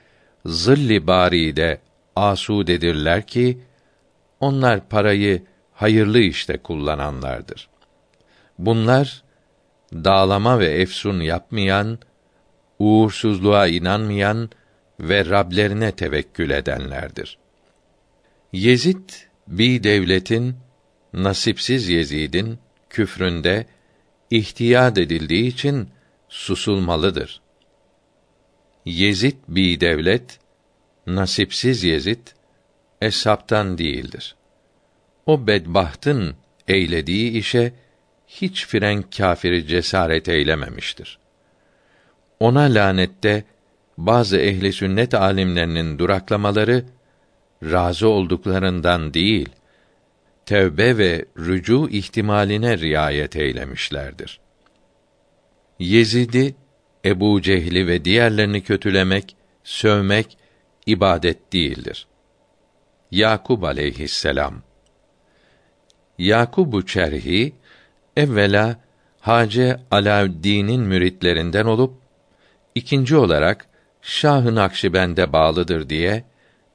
zilli 0.47 1.07
baride 1.07 1.81
asudedirler 2.17 3.27
ki 3.27 3.59
onlar 4.41 4.89
parayı 4.89 5.43
hayırlı 5.73 6.19
işte 6.19 6.59
kullananlardır. 6.59 7.69
Bunlar 8.59 9.23
dağlama 9.93 10.59
ve 10.59 10.67
efsun 10.67 11.21
yapmayan, 11.21 11.99
uğursuzluğa 12.81 13.67
inanmayan 13.67 14.51
ve 15.01 15.25
Rablerine 15.25 15.93
tevekkül 15.93 16.51
edenlerdir. 16.51 17.39
Yezid 18.53 19.11
bir 19.49 19.83
devletin 19.83 20.57
nasipsiz 21.13 21.89
Yezid'in 21.89 22.59
küfründe 22.91 23.67
ihtiyat 24.31 24.99
edildiği 24.99 25.47
için 25.47 25.89
susulmalıdır. 26.29 27.41
Yezid 28.85 29.37
bir 29.49 29.81
devlet 29.81 30.39
nasipsiz 31.07 31.85
Yezid 31.85 32.27
eshaptan 33.01 33.79
değildir. 33.79 34.37
O 35.27 35.47
bedbahtın 35.47 36.35
eylediği 36.69 37.31
işe 37.31 37.73
hiç 38.27 38.67
fren 38.67 39.03
kâfiri 39.03 39.67
cesaret 39.67 40.29
eylememiştir. 40.29 41.19
Ona 42.41 42.61
lanette 42.61 43.45
bazı 43.99 44.39
ehli 44.39 44.73
sünnet 44.73 45.15
alimlerinin 45.15 45.99
duraklamaları 45.99 46.85
razı 47.63 48.09
olduklarından 48.09 49.15
değil, 49.15 49.49
tevbe 50.47 50.99
ve 50.99 51.25
rücu 51.39 51.89
ihtimaline 51.89 52.79
riayet 52.79 53.37
eylemişlerdir. 53.37 54.41
Yezid'i, 55.79 56.55
Ebu 57.05 57.43
Cehli 57.43 57.87
ve 57.87 58.05
diğerlerini 58.05 58.63
kötülemek, 58.63 59.37
sövmek 59.65 60.39
ibadet 60.87 61.53
değildir. 61.53 62.07
Yakub 63.11 63.63
aleyhisselam 63.63 64.63
Yakubu 66.19 66.87
Çerhi 66.87 67.53
evvela 68.17 68.81
Hace 69.21 69.81
Alaüddin'in 69.91 70.81
müritlerinden 70.81 71.65
olup 71.65 72.00
ikinci 72.81 73.17
olarak 73.17 73.67
Şah-ı 74.03 75.33
bağlıdır 75.33 75.89
diye 75.89 76.25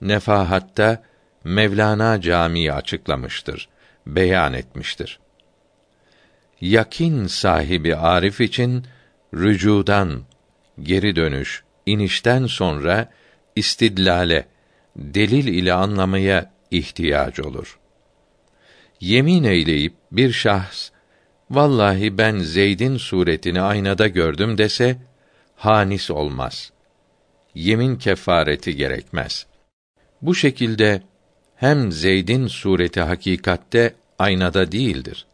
Nefahat'ta 0.01 1.03
Mevlana 1.43 2.21
Camii 2.21 2.73
açıklamıştır, 2.73 3.69
beyan 4.07 4.53
etmiştir. 4.53 5.19
Yakin 6.61 7.27
sahibi 7.27 7.95
Arif 7.95 8.41
için 8.41 8.85
rücudan, 9.33 10.21
geri 10.83 11.15
dönüş, 11.15 11.63
inişten 11.85 12.45
sonra 12.45 13.11
istidlale, 13.55 14.47
delil 14.95 15.47
ile 15.47 15.73
anlamaya 15.73 16.51
ihtiyaç 16.71 17.39
olur. 17.39 17.79
yemin 19.01 19.43
eyleyip 19.43 19.93
bir 20.11 20.31
şahs 20.31 20.89
vallahi 21.51 22.17
ben 22.17 22.39
Zeyd'in 22.39 22.97
suretini 22.97 23.61
aynada 23.61 24.07
gördüm 24.07 24.57
dese 24.57 24.97
hanis 25.55 26.11
olmaz. 26.11 26.71
Yemin 27.55 27.95
kefareti 27.95 28.75
gerekmez. 28.75 29.45
Bu 30.21 30.35
şekilde 30.35 31.01
hem 31.55 31.91
Zeyd'in 31.91 32.47
sureti 32.47 33.01
hakikatte 33.01 33.93
aynada 34.19 34.71
değildir. 34.71 35.25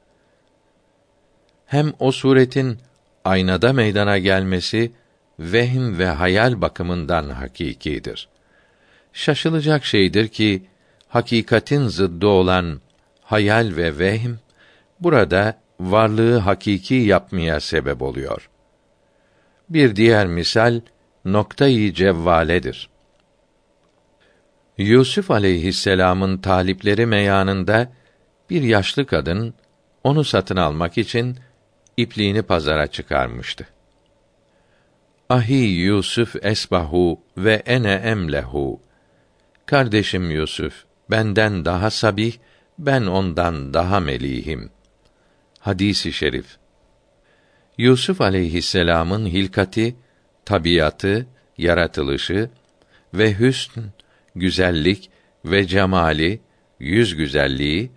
Hem 1.65 1.93
o 1.99 2.11
suretin 2.11 2.79
aynada 3.25 3.73
meydana 3.73 4.17
gelmesi 4.17 4.91
vehim 5.39 5.97
ve 5.99 6.07
hayal 6.07 6.61
bakımından 6.61 7.29
hakikidir. 7.29 8.27
Şaşılacak 9.13 9.85
şeydir 9.85 10.27
ki 10.27 10.63
hakikatin 11.07 11.87
zıddı 11.87 12.27
olan 12.27 12.81
hayal 13.21 13.75
ve 13.75 13.99
vehm 13.99 14.33
burada 14.99 15.57
varlığı 15.79 16.37
hakiki 16.37 16.95
yapmaya 16.95 17.59
sebep 17.59 18.01
oluyor. 18.01 18.50
Bir 19.71 19.95
diğer 19.95 20.27
misal 20.27 20.81
noktayı 21.25 21.93
cevvaledir. 21.93 22.89
Yusuf 24.77 25.31
aleyhisselamın 25.31 26.37
talipleri 26.37 27.05
meyanında 27.05 27.91
bir 28.49 28.61
yaşlı 28.61 29.05
kadın 29.05 29.53
onu 30.03 30.23
satın 30.23 30.55
almak 30.55 30.97
için 30.97 31.37
ipliğini 31.97 32.41
pazara 32.41 32.87
çıkarmıştı. 32.87 33.67
Ahi 35.29 35.63
Yusuf 35.63 36.35
esbahu 36.45 37.21
ve 37.37 37.53
ene 37.53 37.93
emlehu. 37.93 38.79
Kardeşim 39.65 40.31
Yusuf 40.31 40.85
benden 41.11 41.65
daha 41.65 41.89
sabih, 41.89 42.33
ben 42.79 43.05
ondan 43.05 43.73
daha 43.73 43.99
melihim. 43.99 44.69
Hadisi 45.59 46.13
şerif. 46.13 46.60
Yusuf 47.81 48.21
aleyhisselam'ın 48.21 49.25
hilkati, 49.25 49.95
tabiatı, 50.45 51.27
yaratılışı 51.57 52.49
ve 53.13 53.39
hüsn, 53.39 53.79
güzellik 54.35 55.09
ve 55.45 55.67
cemali, 55.67 56.41
yüz 56.79 57.15
güzelliği 57.15 57.91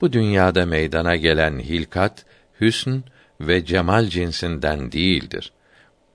bu 0.00 0.12
dünyada 0.12 0.66
meydana 0.66 1.16
gelen 1.16 1.58
hilkat, 1.58 2.24
hüsn 2.60 2.96
ve 3.40 3.64
cemal 3.64 4.06
cinsinden 4.06 4.92
değildir. 4.92 5.52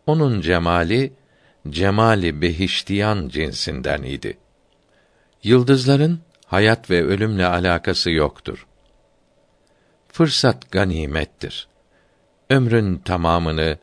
Onun 0.05 0.41
cemali 0.41 1.13
cemali 1.69 2.41
behiştiyan 2.41 3.29
cinsinden 3.29 4.03
idi. 4.03 4.37
Yıldızların 5.43 6.19
hayat 6.45 6.89
ve 6.89 7.03
ölümle 7.03 7.45
alakası 7.45 8.11
yoktur. 8.11 8.67
Fırsat 10.07 10.71
ganimettir. 10.71 11.67
Ömrün 12.49 12.97
tamamını 12.97 13.77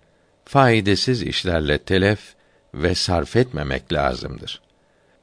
faydasız 0.45 1.23
işlerle 1.23 1.79
telef 1.79 2.35
ve 2.75 2.95
sarf 2.95 3.37
etmemek 3.37 3.93
lazımdır. 3.93 4.61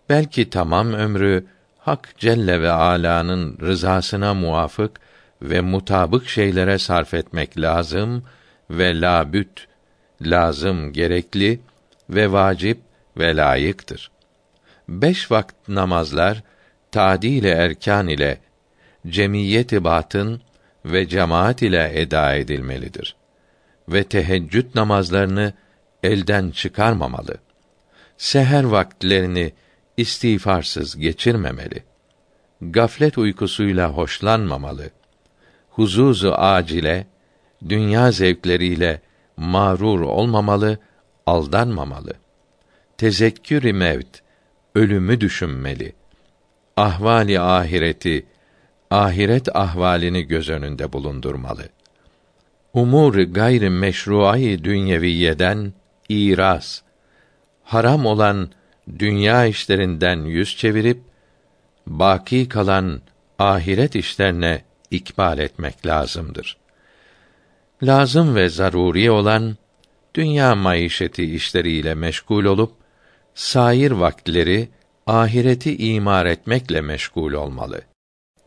Belki 0.09 0.49
tamam 0.49 0.93
ömrü 0.93 1.45
Hak 1.79 2.13
Celle 2.17 2.61
ve 2.61 2.71
Ala'nın 2.71 3.57
rızasına 3.61 4.33
muvafık 4.33 4.99
ve 5.41 5.61
mutabık 5.61 6.29
şeylere 6.29 6.77
sarf 6.77 7.13
etmek 7.13 7.57
lazım 7.61 8.23
ve 8.69 9.01
labüt, 9.01 9.67
lazım, 10.21 10.93
gerekli 10.93 11.59
ve 12.09 12.31
vacip 12.31 12.79
ve 13.17 13.35
layıktır. 13.35 14.11
Beş 14.89 15.31
vakit 15.31 15.67
namazlar 15.67 16.43
tadil 16.91 17.43
erkan 17.43 18.07
ile 18.07 18.37
cemiyeti 19.07 19.83
batın 19.83 20.41
ve 20.85 21.07
cemaat 21.07 21.61
ile 21.61 21.91
eda 22.01 22.35
edilmelidir. 22.35 23.20
Ve 23.91 24.03
teheccüd 24.03 24.75
namazlarını 24.75 25.53
elden 26.03 26.49
çıkarmamalı. 26.51 27.37
Seher 28.17 28.63
vakitlerini 28.63 29.53
istiğfarsız 29.97 30.97
geçirmemeli. 30.97 31.83
Gaflet 32.61 33.17
uykusuyla 33.17 33.89
hoşlanmamalı. 33.89 34.89
Huzuzu 35.69 36.31
acile, 36.31 37.07
dünya 37.69 38.11
zevkleriyle 38.11 39.01
mağrur 39.37 40.01
olmamalı, 40.01 40.79
aldanmamalı. 41.25 42.13
Tezekkür-i 42.97 43.73
mevt, 43.73 44.19
ölümü 44.75 45.21
düşünmeli. 45.21 45.93
Ahvali 46.77 47.39
ahireti, 47.39 48.25
ahiret 48.89 49.55
ahvalini 49.55 50.23
göz 50.23 50.49
önünde 50.49 50.93
bulundurmalı. 50.93 51.69
Umur 52.73 53.15
gayri 53.15 53.69
meşruayı 53.69 54.63
dünyeviyeden 54.63 55.73
iraz, 56.09 56.83
haram 57.63 58.05
olan 58.05 58.49
dünya 58.99 59.45
işlerinden 59.45 60.25
yüz 60.25 60.57
çevirip 60.57 61.01
baki 61.87 62.49
kalan 62.49 63.01
ahiret 63.39 63.95
işlerine 63.95 64.63
ikbal 64.91 65.39
etmek 65.39 65.85
lazımdır. 65.85 66.57
Lazım 67.83 68.35
ve 68.35 68.49
zaruri 68.49 69.11
olan 69.11 69.57
dünya 70.15 70.55
maişeti 70.55 71.35
işleriyle 71.35 71.93
meşgul 71.93 72.45
olup 72.45 72.73
sair 73.33 73.91
vakitleri 73.91 74.69
ahireti 75.07 75.77
imar 75.77 76.25
etmekle 76.25 76.81
meşgul 76.81 77.33
olmalı. 77.33 77.81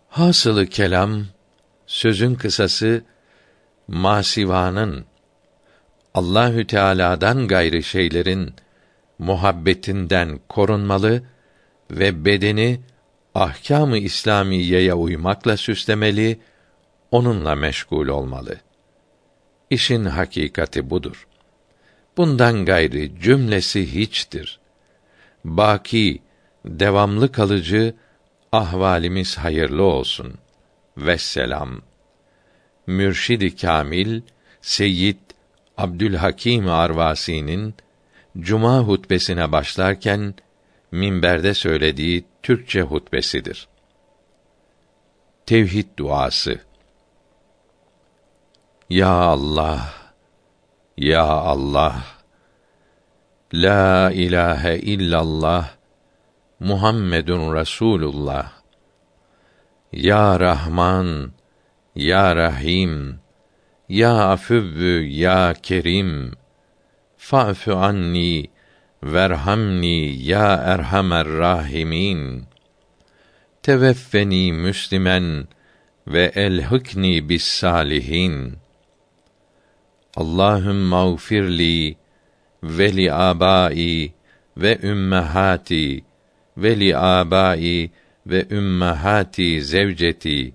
Hasılı 0.08 0.66
kelam 0.66 1.24
sözün 1.86 2.34
kısası 2.34 3.04
masivanın 3.88 5.04
Allahü 6.14 6.66
Teala'dan 6.66 7.48
gayrı 7.48 7.82
şeylerin 7.82 8.54
muhabbetinden 9.18 10.40
korunmalı 10.48 11.22
ve 11.90 12.24
bedeni 12.24 12.80
ahkâm-ı 13.34 13.98
İslamiyeye 13.98 14.94
uymakla 14.94 15.56
süslemeli, 15.56 16.40
onunla 17.10 17.54
meşgul 17.54 18.08
olmalı. 18.08 18.56
İşin 19.70 20.04
hakikati 20.04 20.90
budur. 20.90 21.26
Bundan 22.16 22.64
gayri 22.64 23.20
cümlesi 23.20 23.94
hiçtir. 23.94 24.60
Baki, 25.44 26.22
devamlı 26.64 27.32
kalıcı 27.32 27.94
ahvalimiz 28.52 29.38
hayırlı 29.38 29.82
olsun. 29.82 30.34
Vesselam. 30.96 31.82
Mürşidi 32.86 33.56
Kamil 33.56 34.20
Seyyid 34.60 35.20
Abdülhakim 35.76 36.68
Arvasi'nin 36.68 37.74
cuma 38.38 38.78
hutbesine 38.78 39.52
başlarken 39.52 40.34
minberde 40.92 41.54
söylediği 41.54 42.24
Türkçe 42.42 42.82
hutbesidir. 42.82 43.68
Tevhid 45.46 45.86
duası. 45.96 46.60
Ya 48.90 49.08
Allah, 49.08 49.94
ya 50.96 51.24
Allah, 51.24 52.04
La 53.54 54.10
ilahe 54.10 54.78
illallah, 54.78 55.70
Muhammedun 56.60 57.54
Resulullah. 57.54 58.52
Ya 59.92 60.40
Rahman, 60.40 61.32
Ya 61.94 62.36
Rahim, 62.36 63.20
Ya 63.88 64.32
Afüvvü, 64.32 65.06
Ya 65.06 65.54
Kerim, 65.54 66.32
fa'fu 67.16 67.76
anni 67.76 68.50
verhamni 69.02 70.16
ya 70.18 70.56
erhamer 70.56 71.26
rahimin. 71.26 72.46
Teveffeni 73.62 74.52
müslimen 74.52 75.48
ve 76.06 76.32
elhikni 76.34 77.28
bis 77.28 77.44
salihin. 77.44 78.58
Allahümme 80.16 80.88
mağfirli 80.88 81.96
ve 82.62 82.96
li 82.96 83.12
abai 83.12 84.12
ve 84.56 84.78
ümmehati 84.82 86.04
ve 86.56 86.80
li 86.80 86.96
abai 86.96 87.90
ve 88.26 88.46
ümmehati 88.50 89.62
zevceti 89.62 90.54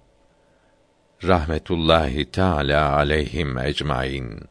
rahmetullahi 1.23 2.31
teala 2.31 2.95
aleyhim 2.95 3.57
ecmaîn. 3.57 4.50